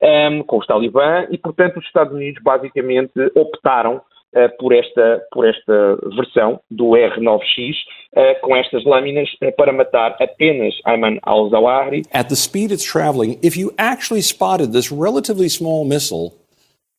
ehm, 0.00 0.42
com 0.42 0.58
os 0.58 0.66
talibã, 0.66 1.26
e, 1.28 1.36
portanto, 1.36 1.78
os 1.78 1.84
Estados 1.84 2.14
Unidos 2.14 2.40
basicamente 2.42 3.12
optaram 3.34 4.00
uh, 4.34 4.56
por, 4.58 4.72
esta, 4.72 5.22
por 5.30 5.46
esta 5.46 5.96
versão 6.16 6.60
do 6.70 6.90
R9X, 6.90 7.74
uh, 8.16 8.40
com 8.40 8.56
estas 8.56 8.84
lâminas, 8.84 9.28
uh, 9.42 9.52
para 9.56 9.72
matar 9.72 10.16
apenas 10.20 10.74
Ayman 10.84 11.18
al-Zawahri. 11.22 12.02
At 12.12 12.28
the 12.28 12.36
speed 12.36 12.72
it's 12.72 12.84
traveling, 12.84 13.38
if 13.42 13.56
you 13.56 13.72
actually 13.78 14.22
spotted 14.22 14.72
this 14.72 14.90
relatively 14.90 15.48
small 15.48 15.84
missile 15.84 16.34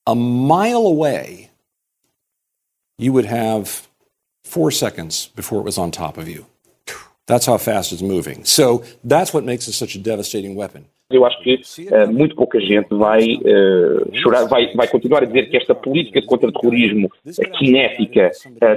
a 0.06 0.16
mile 0.16 0.86
away, 0.86 1.50
you 2.98 3.14
would 3.14 3.26
have 3.26 3.88
four 4.44 4.70
seconds 4.70 5.30
before 5.36 5.60
it 5.60 5.66
was 5.66 5.78
on 5.78 5.92
top 5.92 6.18
of 6.18 6.28
you. 6.28 6.46
That's 7.26 7.46
how 7.48 7.58
fast 7.58 7.94
it's 7.94 8.02
moving. 8.02 8.44
So 8.44 8.84
that's 9.04 9.34
what 9.34 9.46
makes 9.46 9.68
it 9.68 9.74
such 9.74 9.96
a 9.96 10.00
devastating 10.00 10.56
weapon. 10.56 10.86
Eu 11.10 11.26
acho 11.26 11.40
que 11.44 11.62
uh, 11.92 12.12
muito 12.12 12.36
pouca 12.36 12.60
gente 12.60 12.88
vai 12.90 13.22
uh, 13.36 14.18
chorar, 14.22 14.46
vai, 14.48 14.74
vai 14.74 14.88
continuar 14.88 15.22
a 15.22 15.26
dizer 15.26 15.50
que 15.50 15.58
esta 15.58 15.76
política 15.76 16.22
contra 16.26 16.50
o 16.50 16.52
terrorismo 16.52 17.08
uh, 17.08 17.58
cinética 17.60 18.32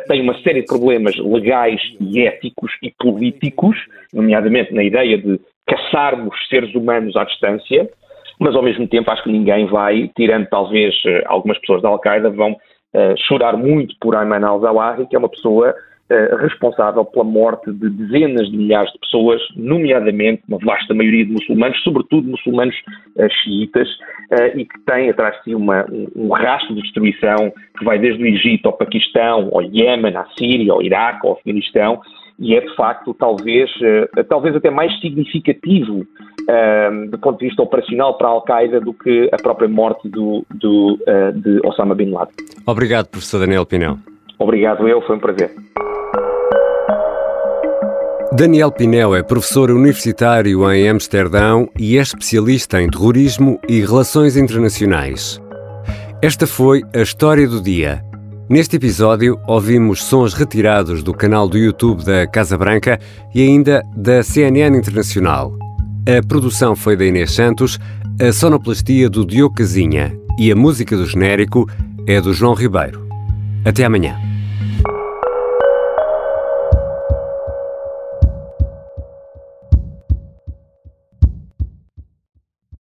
tem 0.06 0.20
uma 0.20 0.38
série 0.42 0.60
de 0.60 0.66
problemas 0.66 1.16
legais 1.16 1.80
e 1.98 2.26
éticos 2.26 2.72
e 2.82 2.92
políticos, 2.98 3.76
nomeadamente 4.12 4.74
na 4.74 4.84
ideia 4.84 5.16
de 5.16 5.40
caçarmos 5.66 6.36
seres 6.48 6.74
humanos 6.74 7.16
à 7.16 7.24
distância, 7.24 7.88
mas 8.38 8.54
ao 8.54 8.62
mesmo 8.62 8.86
tempo 8.86 9.10
acho 9.10 9.24
que 9.24 9.32
ninguém 9.32 9.66
vai, 9.66 10.10
tirando 10.14 10.46
talvez 10.48 10.94
algumas 11.26 11.58
pessoas 11.58 11.80
da 11.80 11.88
Al-Qaeda, 11.88 12.28
vão 12.30 12.54
chorar 13.26 13.56
muito 13.56 13.94
por 13.98 14.14
Ayman 14.14 14.44
al-Zawahri, 14.44 15.06
que 15.06 15.16
é 15.16 15.18
uma 15.18 15.28
pessoa 15.28 15.74
eh, 16.08 16.36
responsável 16.36 17.04
pela 17.04 17.24
morte 17.24 17.72
de 17.72 17.90
dezenas 17.90 18.48
de 18.48 18.56
milhares 18.56 18.92
de 18.92 18.98
pessoas, 19.00 19.42
nomeadamente 19.56 20.40
uma 20.46 20.56
vasta 20.58 20.94
maioria 20.94 21.26
de 21.26 21.32
muçulmanos, 21.32 21.82
sobretudo 21.82 22.28
muçulmanos 22.28 22.76
uh, 23.16 23.28
xiitas, 23.42 23.88
uh, 23.90 24.56
e 24.56 24.66
que 24.66 24.78
tem 24.86 25.10
atrás 25.10 25.36
de 25.38 25.42
si 25.42 25.54
uma, 25.56 25.84
um, 25.90 26.06
um 26.14 26.28
rastro 26.28 26.76
de 26.76 26.82
destruição 26.82 27.52
que 27.76 27.84
vai 27.84 27.98
desde 27.98 28.22
o 28.22 28.26
Egito 28.26 28.66
ao 28.66 28.74
Paquistão, 28.74 29.50
ao 29.52 29.62
Iémen, 29.62 30.16
à 30.16 30.24
Síria, 30.38 30.74
ao 30.74 30.80
Iraque, 30.80 31.26
ao 31.26 31.32
Afeganistão, 31.32 32.00
e 32.38 32.54
é 32.54 32.60
de 32.60 32.72
facto 32.76 33.12
talvez, 33.12 33.68
talvez 34.28 34.54
até 34.54 34.70
mais 34.70 34.96
significativo 35.00 36.06
do 37.10 37.18
ponto 37.18 37.38
de 37.40 37.46
vista 37.46 37.62
operacional 37.62 38.18
para 38.18 38.28
a 38.28 38.30
Al-Qaeda 38.30 38.78
do 38.78 38.92
que 38.92 39.28
a 39.32 39.38
própria 39.38 39.68
morte 39.68 40.06
do, 40.06 40.44
do 40.54 40.98
de 41.34 41.66
Osama 41.66 41.94
Bin 41.94 42.10
Laden. 42.10 42.34
Obrigado, 42.66 43.08
professor 43.08 43.40
Daniel 43.40 43.64
Pinel. 43.64 43.96
Obrigado 44.38 44.86
eu, 44.86 45.00
foi 45.00 45.16
um 45.16 45.18
prazer. 45.18 45.50
Daniel 48.36 48.70
Pinel 48.70 49.14
é 49.14 49.22
professor 49.22 49.70
universitário 49.70 50.70
em 50.70 50.86
Amsterdão 50.90 51.70
e 51.78 51.96
é 51.96 52.02
especialista 52.02 52.82
em 52.82 52.90
terrorismo 52.90 53.58
e 53.66 53.80
relações 53.80 54.36
internacionais. 54.36 55.40
Esta 56.20 56.46
foi 56.46 56.82
a 56.94 57.00
história 57.00 57.48
do 57.48 57.62
dia. 57.62 58.04
Neste 58.46 58.76
episódio, 58.76 59.40
ouvimos 59.48 60.04
sons 60.04 60.34
retirados 60.34 61.02
do 61.02 61.14
canal 61.14 61.48
do 61.48 61.56
YouTube 61.56 62.04
da 62.04 62.26
Casa 62.26 62.58
Branca 62.58 63.00
e 63.34 63.40
ainda 63.40 63.82
da 63.96 64.22
CNN 64.22 64.76
Internacional. 64.76 65.56
A 66.06 66.22
produção 66.22 66.76
foi 66.76 66.94
da 66.94 67.06
Inês 67.06 67.32
Santos, 67.32 67.78
a 68.20 68.30
sonoplastia 68.34 69.08
do 69.08 69.24
Diogo 69.24 69.54
Casinha 69.54 70.14
e 70.38 70.52
a 70.52 70.54
música 70.54 70.94
do 70.94 71.06
genérico 71.06 71.66
é 72.06 72.20
do 72.20 72.34
João 72.34 72.52
Ribeiro. 72.52 73.08
Até 73.64 73.86
amanhã. 73.86 74.25